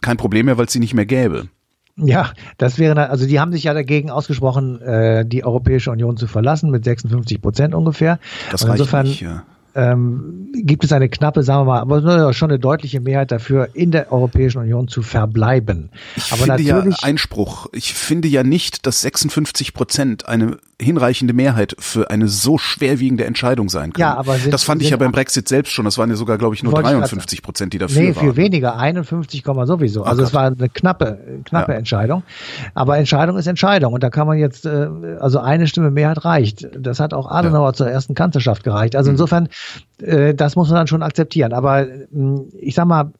kein 0.00 0.16
Problem 0.16 0.46
mehr, 0.46 0.58
weil 0.58 0.66
es 0.66 0.72
sie 0.72 0.80
nicht 0.80 0.94
mehr 0.94 1.06
gäbe. 1.06 1.48
Ja, 1.96 2.32
das 2.58 2.78
wäre, 2.78 3.08
also 3.08 3.26
die 3.26 3.40
haben 3.40 3.52
sich 3.52 3.64
ja 3.64 3.74
dagegen 3.74 4.10
ausgesprochen, 4.10 4.80
äh, 4.82 5.24
die 5.24 5.44
Europäische 5.44 5.90
Union 5.90 6.16
zu 6.16 6.26
verlassen 6.26 6.70
mit 6.70 6.84
56 6.84 7.40
Prozent 7.40 7.74
ungefähr. 7.74 8.18
Das 8.50 8.64
reicht 8.64 8.80
insofern, 8.80 9.06
nicht, 9.06 9.22
ja 9.22 9.44
ähm, 9.76 10.48
gibt 10.54 10.84
es 10.84 10.92
eine 10.92 11.08
knappe, 11.08 11.42
sagen 11.42 11.60
wir 11.60 11.64
mal, 11.66 11.80
aber 11.80 12.32
schon 12.32 12.50
eine 12.50 12.58
deutliche 12.58 13.00
Mehrheit 13.00 13.30
dafür, 13.30 13.68
in 13.74 13.90
der 13.90 14.10
Europäischen 14.10 14.58
Union 14.58 14.88
zu 14.88 15.02
verbleiben. 15.02 15.90
Ich 16.16 16.32
aber 16.32 16.44
finde 16.44 16.62
ja 16.62 16.82
Einspruch. 17.02 17.66
Ich 17.72 17.92
finde 17.92 18.26
ja 18.26 18.42
nicht, 18.42 18.86
dass 18.86 19.02
56 19.02 19.74
Prozent 19.74 20.26
eine 20.26 20.56
hinreichende 20.80 21.32
Mehrheit 21.32 21.74
für 21.78 22.10
eine 22.10 22.28
so 22.28 22.58
schwerwiegende 22.58 23.24
Entscheidung 23.24 23.70
sein 23.70 23.92
kann. 23.94 24.00
Ja, 24.00 24.14
aber 24.14 24.36
sind, 24.36 24.52
das 24.52 24.62
fand 24.62 24.82
ich 24.82 24.90
ja 24.90 24.98
beim 24.98 25.10
Brexit 25.10 25.48
selbst 25.48 25.72
schon. 25.72 25.86
Das 25.86 25.96
waren 25.96 26.10
ja 26.10 26.16
sogar, 26.16 26.36
glaube 26.36 26.54
ich, 26.54 26.62
nur 26.62 26.74
53 26.74 27.42
Prozent, 27.42 27.72
die 27.72 27.78
dafür 27.78 28.02
nee, 28.02 28.14
waren. 28.14 28.26
Nee, 28.26 28.32
viel 28.32 28.36
weniger. 28.36 28.76
51, 28.76 29.42
sowieso. 29.64 30.02
Also 30.02 30.22
oh 30.22 30.26
es 30.26 30.34
war 30.34 30.46
eine 30.46 30.68
knappe, 30.68 31.40
knappe 31.44 31.72
ja. 31.72 31.78
Entscheidung. 31.78 32.24
Aber 32.74 32.98
Entscheidung 32.98 33.38
ist 33.38 33.46
Entscheidung. 33.46 33.94
Und 33.94 34.02
da 34.02 34.10
kann 34.10 34.26
man 34.26 34.36
jetzt, 34.36 34.66
äh, 34.66 34.88
also 35.18 35.38
eine 35.38 35.66
Stimme 35.66 35.90
Mehrheit 35.90 36.24
reicht. 36.26 36.68
Das 36.78 37.00
hat 37.00 37.14
auch 37.14 37.30
Adenauer 37.30 37.68
ja. 37.68 37.72
zur 37.72 37.88
ersten 37.88 38.14
Kanzlerschaft 38.14 38.62
gereicht. 38.62 38.96
Also 38.96 39.10
mhm. 39.10 39.14
insofern 39.14 39.48
äh, 40.02 40.34
das 40.34 40.56
muss 40.56 40.68
man 40.68 40.76
dann 40.76 40.86
schon 40.86 41.02
akzeptieren. 41.02 41.52
Aber 41.52 41.86
hm, 42.12 42.48
ich 42.58 42.74
sag 42.74 42.86
mal, 42.86 43.12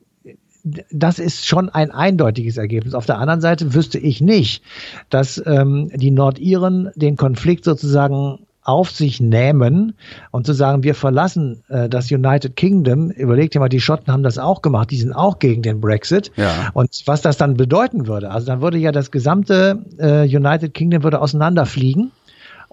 das 0.91 1.19
ist 1.19 1.47
schon 1.47 1.69
ein 1.69 1.91
eindeutiges 1.91 2.57
Ergebnis. 2.57 2.95
Auf 2.95 3.07
der 3.07 3.19
anderen 3.19 3.41
Seite 3.41 3.75
wüsste 3.75 3.99
ich 3.99 4.21
nicht, 4.21 4.63
dass 5.11 5.43
ähm, 5.47 5.91
die 5.95 6.11
Nordiren 6.11 6.91
den 6.97 7.17
Konflikt 7.17 7.65
sozusagen 7.65 8.41
auf 8.63 8.91
sich 8.91 9.21
nehmen 9.21 9.95
und 10.33 10.45
zu 10.45 10.53
sagen, 10.53 10.83
wir 10.83 10.97
verlassen 10.97 11.63
äh, 11.69 11.89
das 11.89 12.11
United 12.11 12.57
Kingdom. 12.57 13.11
Überlegt 13.11 13.55
ihr 13.55 13.61
mal, 13.61 13.69
die 13.69 13.81
Schotten 13.81 14.13
haben 14.13 14.25
das 14.25 14.39
auch 14.39 14.61
gemacht, 14.61 14.91
die 14.91 14.97
sind 14.97 15.13
auch 15.13 15.39
gegen 15.39 15.63
den 15.63 15.81
Brexit. 15.81 16.33
Ja. 16.37 16.71
Und 16.75 16.91
was 17.07 17.23
das 17.23 17.37
dann 17.37 17.55
bedeuten 17.55 18.09
würde, 18.09 18.33
also 18.33 18.49
dann 18.49 18.61
würde 18.61 18.79
ja 18.79 18.91
das 18.91 19.13
gesamte 19.13 19.85
äh, 19.99 20.23
United 20.25 20.75
Kingdom 20.75 21.05
würde 21.05 21.21
auseinanderfliegen 21.21 22.11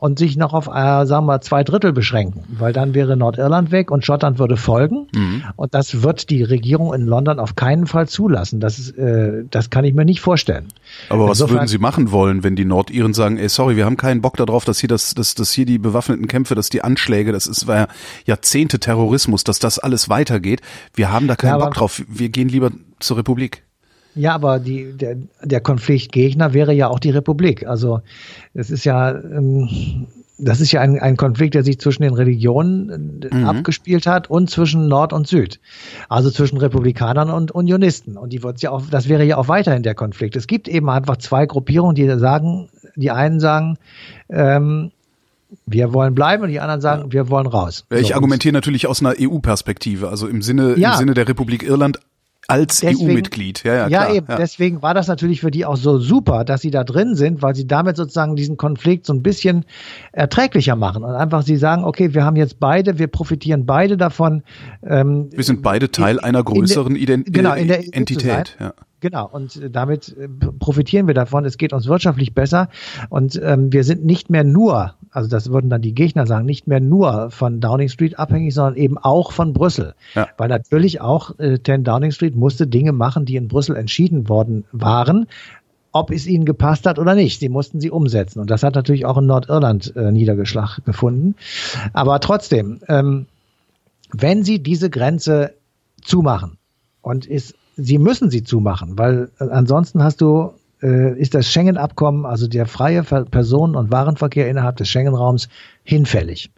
und 0.04 0.20
sich 0.20 0.36
noch 0.36 0.52
auf, 0.52 0.68
äh, 0.68 1.06
sagen 1.06 1.28
wir, 1.28 1.40
zwei 1.40 1.64
Drittel 1.64 1.94
beschränken, 1.94 2.44
weil 2.60 2.74
dann 2.74 2.94
wäre 2.94 3.16
Nordirland 3.16 3.72
weg 3.72 3.90
und 3.90 4.04
Schottland 4.04 4.38
würde 4.38 4.58
folgen. 4.58 5.08
Mhm. 5.16 5.44
Und 5.56 5.74
das 5.74 6.04
wird 6.04 6.30
die 6.30 6.44
Regierung 6.44 6.94
in 6.94 7.06
London 7.06 7.40
auf 7.40 7.56
keinen 7.56 7.88
Fall 7.88 8.10
zulassen. 8.10 8.60
Das, 8.60 8.80
ist, 8.80 8.98
äh, 8.98 9.46
das 9.50 9.70
kann 9.70 9.86
ich 9.86 9.94
mir 9.94 10.04
nicht 10.04 10.20
vorstellen. 10.20 10.68
Aber 11.08 11.24
was 11.24 11.40
Insofern, 11.40 11.56
würden 11.56 11.68
Sie 11.70 11.78
machen 11.78 12.12
wollen, 12.12 12.44
wenn 12.44 12.58
die 12.58 12.66
Nordiren 12.66 13.14
sagen, 13.14 13.38
ey, 13.38 13.48
sorry, 13.48 13.78
wir 13.78 13.86
haben 13.86 13.96
keinen 13.96 14.22
Bock 14.22 14.36
darauf, 14.36 14.66
dass 14.66 14.80
hier 14.80 14.90
das, 14.90 15.14
dass, 15.14 15.36
dass 15.36 15.54
hier 15.54 15.66
die 15.66 15.78
bewaffneten 15.78 16.28
Kämpfe, 16.28 16.54
dass 16.54 16.70
die 16.70 16.84
Anschläge, 16.84 17.32
das 17.32 17.48
ist 17.48 17.68
war 17.68 17.78
ja 17.78 17.88
Jahrzehnte 18.26 18.80
Terrorismus, 18.80 19.46
dass 19.46 19.60
das 19.60 19.80
alles 19.80 20.10
weitergeht. 20.10 20.60
Wir 20.94 21.14
haben 21.14 21.30
da 21.30 21.38
keinen 21.38 21.60
ja, 21.60 21.66
Bock 21.66 21.76
drauf. 21.76 22.04
Wir 22.10 22.28
gehen 22.28 22.50
lieber 22.50 22.72
zur 23.00 23.20
Republik. 23.20 23.64
Ja, 24.16 24.36
aber 24.36 24.60
die, 24.60 24.94
der, 24.94 25.18
der 25.42 25.62
Konfliktgegner 25.62 26.54
wäre 26.54 26.74
ja 26.74 26.88
auch 26.88 27.00
die 27.00 27.10
Republik. 27.10 27.68
Also 27.68 28.02
es 28.54 28.70
ist 28.70 28.84
ja, 28.86 29.12
ähm, 29.12 30.08
das 30.38 30.62
ist 30.62 30.72
ja 30.72 30.82
ein, 30.82 31.00
ein 31.00 31.18
Konflikt, 31.18 31.56
der 31.56 31.64
sich 31.64 31.80
zwischen 31.80 32.04
den 32.04 32.14
Religionen 32.14 33.22
äh, 33.24 33.36
mhm. 33.36 33.46
abgespielt 33.46 34.06
hat 34.06 34.30
und 34.30 34.50
zwischen 34.50 34.88
Nord 34.88 35.14
und 35.14 35.28
Süd. 35.28 35.60
Also 36.10 36.30
zwischen 36.30 36.58
Republikanern 36.58 37.30
und 37.30 37.52
Unionisten. 37.52 38.18
Und 38.18 38.34
die 38.34 38.44
wird's 38.44 38.62
ja 38.62 38.72
auch, 38.72 38.84
das 38.90 39.10
wäre 39.10 39.24
ja 39.24 39.38
auch 39.38 39.48
weiterhin 39.48 39.84
der 39.84 39.96
Konflikt. 39.96 40.36
Es 40.36 40.48
gibt 40.48 40.68
eben 40.68 40.90
einfach 40.90 41.18
zwei 41.18 41.46
Gruppierungen, 41.46 41.96
die 41.96 42.08
sagen, 42.20 42.70
die 42.96 43.12
einen 43.12 43.40
sagen, 43.40 43.78
ähm, 44.30 44.92
wir 45.66 45.94
wollen 45.94 46.16
bleiben 46.16 46.44
und 46.44 46.50
die 46.50 46.60
anderen 46.60 46.82
sagen, 46.82 47.12
wir 47.12 47.30
wollen 47.30 47.48
raus. 47.48 47.86
Ich 47.92 48.08
so, 48.08 48.14
argumentiere 48.16 48.54
natürlich 48.54 48.88
aus 48.88 49.02
einer 49.02 49.16
EU-Perspektive, 49.20 50.10
also 50.10 50.28
im 50.28 50.42
Sinne, 50.42 50.76
ja. 50.78 50.94
im 50.94 50.98
Sinne 50.98 51.14
der 51.14 51.28
Republik 51.28 51.64
Irland 51.64 52.00
als 52.54 52.84
EU-Mitglied, 52.84 53.64
ja, 53.64 53.74
ja, 53.74 53.88
klar. 53.88 54.10
Ja, 54.10 54.16
eben. 54.16 54.28
Ja. 54.30 54.36
Deswegen 54.36 54.82
war 54.82 54.94
das 54.94 55.08
natürlich 55.08 55.42
für 55.42 55.50
die 55.50 55.66
auch 55.66 55.76
so 55.76 55.98
super, 55.98 56.44
dass 56.46 56.62
sie 56.62 56.70
da 56.70 56.84
drin 56.84 57.16
sind, 57.16 57.42
weil 57.42 57.56
sie 57.56 57.66
damit 57.66 57.98
sozusagen 57.98 58.36
diesen 58.36 58.58
Konflikt 58.58 59.08
so 59.08 59.14
ein 59.14 59.24
bisschen 59.24 59.66
erträglicher 60.12 60.76
machen 60.76 61.04
und 61.04 61.16
einfach 61.16 61.42
sie 61.42 61.58
sagen, 61.58 61.84
okay, 61.84 62.14
wir 62.14 62.24
haben 62.24 62.36
jetzt 62.36 62.60
beide, 62.60 63.00
wir 63.00 63.08
profitieren 63.08 63.66
beide 63.66 63.98
davon. 63.98 64.44
Ähm, 64.86 65.30
wir 65.32 65.44
sind 65.44 65.64
beide 65.64 65.90
Teil 65.90 66.18
in, 66.18 66.24
einer 66.24 66.44
größeren 66.44 66.94
der, 66.94 67.02
Ident 67.02 67.34
genau, 67.34 67.54
in 67.54 67.68
der 67.68 67.84
e 67.84 67.90
Entität. 67.92 68.56
Ja. 68.60 68.74
Genau, 69.04 69.28
und 69.30 69.60
damit 69.70 70.16
äh, 70.18 70.30
profitieren 70.30 71.08
wir 71.08 71.14
davon. 71.14 71.44
Es 71.44 71.58
geht 71.58 71.74
uns 71.74 71.88
wirtschaftlich 71.88 72.34
besser 72.34 72.70
und 73.10 73.38
ähm, 73.44 73.74
wir 73.74 73.84
sind 73.84 74.06
nicht 74.06 74.30
mehr 74.30 74.46
nur, 74.46 74.94
also 75.12 75.28
das 75.28 75.52
würden 75.52 75.70
dann 75.70 75.82
die 75.82 75.94
Gegner 75.94 76.26
sagen, 76.26 76.46
nicht 76.46 76.68
mehr 76.68 76.80
nur 76.80 77.30
von 77.30 77.60
Downing 77.60 77.90
Street 77.90 78.18
abhängig, 78.18 78.54
sondern 78.54 78.78
eben 78.78 78.98
auch 78.98 79.34
von 79.34 79.52
Brüssel. 79.52 79.94
Ja. 80.16 80.30
Weil 80.38 80.48
natürlich 80.48 81.02
auch 81.02 81.38
äh, 81.38 81.62
10 81.62 81.84
Downing 81.84 82.12
Street 82.12 82.38
musste 82.38 82.66
Dinge 82.66 82.94
machen, 82.94 83.26
die 83.26 83.36
in 83.36 83.50
Brüssel 83.50 83.76
entschieden 83.76 84.30
worden 84.30 84.64
waren, 84.72 85.28
ob 85.92 86.10
es 86.10 86.26
ihnen 86.26 86.46
gepasst 86.46 86.86
hat 86.86 86.98
oder 86.98 87.14
nicht. 87.14 87.42
Sie 87.42 87.50
mussten 87.50 87.82
sie 87.82 87.92
umsetzen. 87.92 88.40
Und 88.40 88.50
das 88.50 88.64
hat 88.64 88.76
natürlich 88.76 89.06
auch 89.06 89.18
in 89.18 89.26
Nordirland 89.26 89.94
äh, 89.98 90.14
Niedergeschlag 90.14 90.80
gefunden. 90.86 91.36
Aber 91.92 92.22
trotzdem, 92.22 92.80
ähm, 92.88 93.26
wenn 94.14 94.46
sie 94.46 94.64
diese 94.64 94.90
Grenze 94.90 95.56
zumachen 96.02 96.58
und 97.02 97.26
ist 97.26 97.56
sie 97.76 97.98
müssen 97.98 98.30
sie 98.30 98.44
zumachen, 98.44 98.98
weil 98.98 99.30
äh, 99.40 99.46
ansonsten 99.46 100.04
hast 100.04 100.22
du 100.22 100.54
äh, 100.84 101.18
ist 101.18 101.34
das 101.34 101.50
Schengen-Abkommen, 101.50 102.26
also 102.26 102.48
der 102.48 102.66
freie 102.66 103.04
Personen- 103.04 103.76
und 103.76 103.92
Warenverkehr 103.92 104.50
innerhalb 104.50 104.76
des 104.76 104.90
Schengen-Raums, 104.90 105.48
hinfällig. 105.84 106.52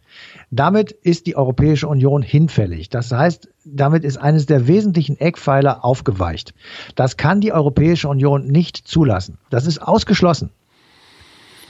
Damit 0.49 0.91
ist 0.91 1.27
die 1.27 1.35
Europäische 1.35 1.87
Union 1.87 2.21
hinfällig. 2.21 2.89
Das 2.89 3.11
heißt, 3.11 3.49
damit 3.65 4.03
ist 4.03 4.17
eines 4.17 4.45
der 4.45 4.67
wesentlichen 4.67 5.19
Eckpfeiler 5.19 5.83
aufgeweicht. 5.83 6.53
Das 6.95 7.17
kann 7.17 7.41
die 7.41 7.51
Europäische 7.51 8.07
Union 8.07 8.47
nicht 8.47 8.77
zulassen. 8.77 9.37
Das 9.49 9.67
ist 9.67 9.79
ausgeschlossen. 9.79 10.49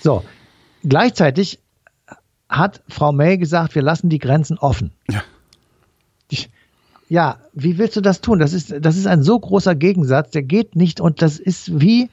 So. 0.02 0.24
Gleichzeitig 0.84 1.60
hat 2.48 2.82
Frau 2.88 3.12
May 3.12 3.38
gesagt, 3.38 3.74
wir 3.76 3.82
lassen 3.82 4.10
die 4.10 4.20
Grenzen 4.20 4.58
offen. 4.60 4.92
Ja. 5.10 5.24
Ja, 7.08 7.38
wie 7.54 7.78
willst 7.78 7.96
du 7.96 8.02
das 8.02 8.22
tun? 8.22 8.40
Das 8.40 8.54
ist, 8.54 8.74
das 8.80 8.98
ist 8.98 9.08
ein 9.08 9.24
so 9.24 9.40
großer 9.40 9.76
Gegensatz, 9.76 10.32
der 10.32 10.44
geht 10.44 10.76
nicht 10.76 11.00
und 11.00 11.22
das 11.22 11.40
ist 11.40 11.80
wie 11.80 12.10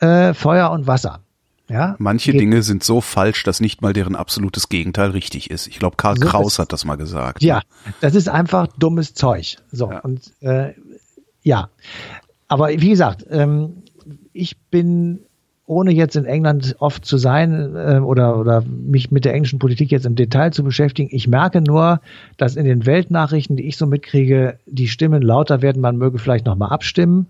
äh, 0.00 0.34
Feuer 0.34 0.70
und 0.70 0.86
Wasser. 0.86 1.20
Ja, 1.68 1.96
Manche 1.98 2.32
geht. 2.32 2.40
Dinge 2.40 2.62
sind 2.62 2.82
so 2.82 3.02
falsch, 3.02 3.42
dass 3.42 3.60
nicht 3.60 3.82
mal 3.82 3.92
deren 3.92 4.16
absolutes 4.16 4.70
Gegenteil 4.70 5.10
richtig 5.10 5.50
ist. 5.50 5.66
Ich 5.66 5.78
glaube, 5.78 5.96
Karl 5.96 6.16
so 6.16 6.26
Kraus 6.26 6.58
hat 6.58 6.72
das 6.72 6.86
mal 6.86 6.96
gesagt. 6.96 7.42
Ja, 7.42 7.60
das 8.00 8.14
ist 8.14 8.28
einfach 8.28 8.68
dummes 8.78 9.12
Zeug. 9.12 9.58
So, 9.70 9.90
ja. 9.90 9.98
und 10.00 10.32
äh, 10.40 10.72
ja. 11.42 11.68
Aber 12.48 12.68
wie 12.70 12.88
gesagt, 12.88 13.26
ähm, 13.28 13.82
ich 14.32 14.56
bin 14.70 15.20
ohne 15.68 15.92
jetzt 15.92 16.16
in 16.16 16.24
England 16.24 16.76
oft 16.78 17.04
zu 17.04 17.18
sein 17.18 17.76
äh, 17.76 17.98
oder, 17.98 18.38
oder 18.38 18.62
mich 18.62 19.10
mit 19.10 19.24
der 19.24 19.34
englischen 19.34 19.58
Politik 19.58 19.90
jetzt 19.90 20.06
im 20.06 20.14
Detail 20.14 20.50
zu 20.50 20.64
beschäftigen, 20.64 21.10
ich 21.12 21.28
merke 21.28 21.60
nur, 21.60 22.00
dass 22.38 22.56
in 22.56 22.64
den 22.64 22.86
Weltnachrichten, 22.86 23.56
die 23.56 23.68
ich 23.68 23.76
so 23.76 23.86
mitkriege, 23.86 24.58
die 24.66 24.88
Stimmen 24.88 25.22
lauter 25.22 25.60
werden, 25.60 25.82
man 25.82 25.98
möge 25.98 26.18
vielleicht 26.18 26.46
nochmal 26.46 26.70
abstimmen. 26.70 27.26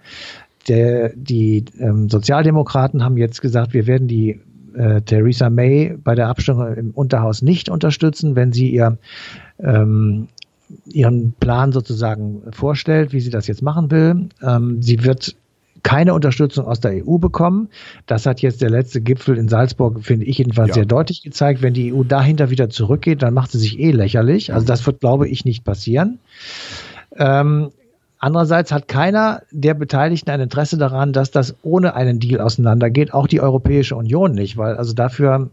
Der, 0.68 1.12
die 1.16 1.64
ähm, 1.80 2.08
Sozialdemokraten 2.08 3.02
haben 3.02 3.16
jetzt 3.16 3.42
gesagt, 3.42 3.74
wir 3.74 3.86
werden 3.86 4.06
die 4.06 4.40
äh, 4.74 5.00
Theresa 5.02 5.50
May 5.50 5.96
bei 6.02 6.14
der 6.14 6.28
Abstimmung 6.28 6.74
im 6.74 6.90
Unterhaus 6.90 7.42
nicht 7.42 7.68
unterstützen, 7.68 8.36
wenn 8.36 8.52
sie 8.52 8.70
ihr 8.70 8.98
ähm, 9.58 10.28
ihren 10.84 11.32
Plan 11.32 11.72
sozusagen 11.72 12.42
vorstellt, 12.52 13.12
wie 13.12 13.20
sie 13.20 13.30
das 13.30 13.46
jetzt 13.46 13.62
machen 13.62 13.90
will. 13.90 14.28
Ähm, 14.42 14.82
sie 14.82 15.02
wird 15.02 15.34
keine 15.88 16.12
Unterstützung 16.12 16.66
aus 16.66 16.80
der 16.80 17.02
EU 17.06 17.16
bekommen. 17.16 17.70
Das 18.04 18.26
hat 18.26 18.42
jetzt 18.42 18.60
der 18.60 18.68
letzte 18.68 19.00
Gipfel 19.00 19.38
in 19.38 19.48
Salzburg, 19.48 20.04
finde 20.04 20.26
ich 20.26 20.36
jedenfalls 20.36 20.68
ja. 20.68 20.74
sehr 20.74 20.84
deutlich 20.84 21.22
gezeigt. 21.22 21.62
Wenn 21.62 21.72
die 21.72 21.94
EU 21.94 22.02
dahinter 22.02 22.50
wieder 22.50 22.68
zurückgeht, 22.68 23.22
dann 23.22 23.32
macht 23.32 23.52
sie 23.52 23.58
sich 23.58 23.78
eh 23.78 23.90
lächerlich. 23.90 24.52
Also 24.52 24.66
das 24.66 24.86
wird, 24.86 25.00
glaube 25.00 25.28
ich, 25.28 25.46
nicht 25.46 25.64
passieren. 25.64 26.18
Ähm, 27.16 27.70
Andererseits 28.20 28.72
hat 28.72 28.88
keiner 28.88 29.42
der 29.52 29.74
Beteiligten 29.74 30.30
ein 30.30 30.40
Interesse 30.40 30.76
daran, 30.76 31.12
dass 31.12 31.30
das 31.30 31.54
ohne 31.62 31.94
einen 31.94 32.18
Deal 32.18 32.40
auseinandergeht, 32.40 33.14
auch 33.14 33.28
die 33.28 33.40
Europäische 33.40 33.94
Union 33.94 34.32
nicht, 34.32 34.56
weil 34.56 34.74
also 34.74 34.92
dafür 34.92 35.50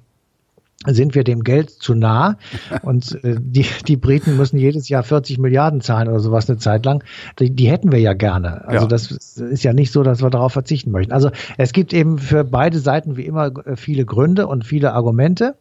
sind 0.87 1.15
wir 1.15 1.23
dem 1.23 1.43
Geld 1.43 1.69
zu 1.69 1.95
nah 1.95 2.37
und 2.83 3.23
äh, 3.23 3.35
die, 3.39 3.65
die 3.87 3.97
Briten 3.97 4.37
müssen 4.37 4.57
jedes 4.57 4.89
Jahr 4.89 5.03
40 5.03 5.37
Milliarden 5.37 5.81
zahlen 5.81 6.07
oder 6.07 6.19
sowas 6.19 6.49
eine 6.49 6.57
Zeit 6.57 6.85
lang. 6.85 7.03
Die, 7.39 7.49
die 7.49 7.69
hätten 7.69 7.91
wir 7.91 7.99
ja 7.99 8.13
gerne. 8.13 8.67
Also 8.67 8.85
ja. 8.85 8.87
das 8.87 9.11
ist 9.11 9.63
ja 9.63 9.73
nicht 9.73 9.91
so, 9.91 10.03
dass 10.03 10.21
wir 10.21 10.29
darauf 10.29 10.53
verzichten 10.53 10.91
möchten. 10.91 11.11
Also 11.11 11.31
es 11.57 11.73
gibt 11.73 11.93
eben 11.93 12.17
für 12.17 12.43
beide 12.43 12.79
Seiten 12.79 13.17
wie 13.17 13.25
immer 13.25 13.51
äh, 13.65 13.75
viele 13.75 14.05
Gründe 14.05 14.47
und 14.47 14.65
viele 14.65 14.93
Argumente. 14.93 15.55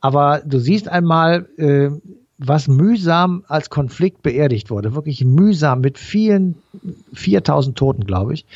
Aber 0.00 0.42
du 0.44 0.58
siehst 0.58 0.88
einmal, 0.88 1.46
äh, 1.56 1.90
was 2.38 2.68
mühsam 2.68 3.44
als 3.48 3.70
Konflikt 3.70 4.22
beerdigt 4.22 4.70
wurde, 4.70 4.94
wirklich 4.94 5.24
mühsam 5.24 5.80
mit 5.80 5.98
vielen, 5.98 6.56
4000 7.14 7.76
Toten, 7.76 8.04
glaube 8.04 8.34
ich, 8.34 8.46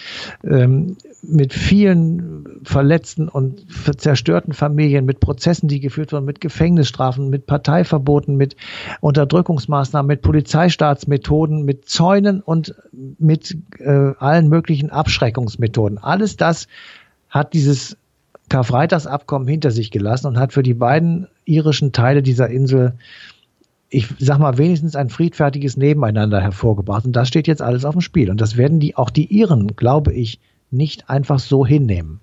ähm, 0.44 0.96
mit 1.22 1.54
vielen 1.54 2.39
verletzten 2.62 3.28
und 3.28 3.64
zerstörten 3.98 4.52
Familien, 4.52 5.04
mit 5.04 5.20
Prozessen, 5.20 5.68
die 5.68 5.80
geführt 5.80 6.12
wurden, 6.12 6.24
mit 6.24 6.40
Gefängnisstrafen, 6.40 7.30
mit 7.30 7.46
Parteiverboten, 7.46 8.36
mit 8.36 8.56
Unterdrückungsmaßnahmen, 9.00 10.06
mit 10.06 10.22
Polizeistaatsmethoden, 10.22 11.64
mit 11.64 11.88
Zäunen 11.88 12.40
und 12.40 12.74
mit 13.18 13.56
äh, 13.78 14.12
allen 14.18 14.48
möglichen 14.48 14.90
Abschreckungsmethoden. 14.90 15.98
Alles 15.98 16.36
das 16.36 16.68
hat 17.28 17.54
dieses 17.54 17.96
Karfreitagsabkommen 18.48 19.46
hinter 19.46 19.70
sich 19.70 19.90
gelassen 19.90 20.26
und 20.26 20.38
hat 20.38 20.52
für 20.52 20.62
die 20.62 20.74
beiden 20.74 21.28
irischen 21.44 21.92
Teile 21.92 22.22
dieser 22.22 22.48
Insel 22.48 22.94
ich 23.90 24.06
sag 24.20 24.38
mal, 24.38 24.56
wenigstens 24.56 24.94
ein 24.94 25.10
friedfertiges 25.10 25.76
Nebeneinander 25.76 26.40
hervorgebracht. 26.40 27.04
Und 27.04 27.12
das 27.12 27.26
steht 27.26 27.48
jetzt 27.48 27.60
alles 27.60 27.84
auf 27.84 27.96
dem 27.96 28.00
Spiel. 28.00 28.30
Und 28.30 28.40
das 28.40 28.56
werden 28.56 28.78
die, 28.78 28.96
auch 28.96 29.10
die 29.10 29.36
Iren, 29.36 29.74
glaube 29.74 30.12
ich, 30.12 30.38
nicht 30.70 31.10
einfach 31.10 31.40
so 31.40 31.66
hinnehmen. 31.66 32.20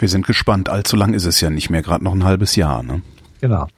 Wir 0.00 0.08
sind 0.08 0.26
gespannt. 0.26 0.68
Allzu 0.68 0.96
lang 0.96 1.12
ist 1.14 1.26
es 1.26 1.40
ja 1.40 1.50
nicht 1.50 1.70
mehr, 1.70 1.82
gerade 1.82 2.02
noch 2.02 2.14
ein 2.14 2.24
halbes 2.24 2.56
Jahr. 2.56 2.82
Ne? 2.82 3.02
Genau. 3.40 3.68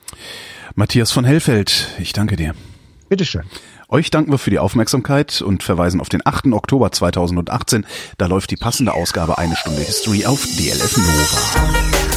Matthias 0.74 1.12
von 1.12 1.24
Hellfeld, 1.24 1.88
ich 1.98 2.12
danke 2.12 2.36
dir. 2.36 2.54
Bitteschön. 3.08 3.42
Euch 3.88 4.10
danken 4.10 4.30
wir 4.30 4.38
für 4.38 4.50
die 4.50 4.58
Aufmerksamkeit 4.58 5.42
und 5.42 5.62
verweisen 5.62 6.00
auf 6.00 6.08
den 6.08 6.22
8. 6.24 6.46
Oktober 6.52 6.92
2018. 6.92 7.84
Da 8.16 8.26
läuft 8.26 8.50
die 8.50 8.56
passende 8.56 8.94
Ausgabe 8.94 9.36
Eine 9.36 9.56
Stunde 9.56 9.82
History 9.82 10.24
auf 10.24 10.46
DLF 10.56 10.96
Nova. 10.96 12.11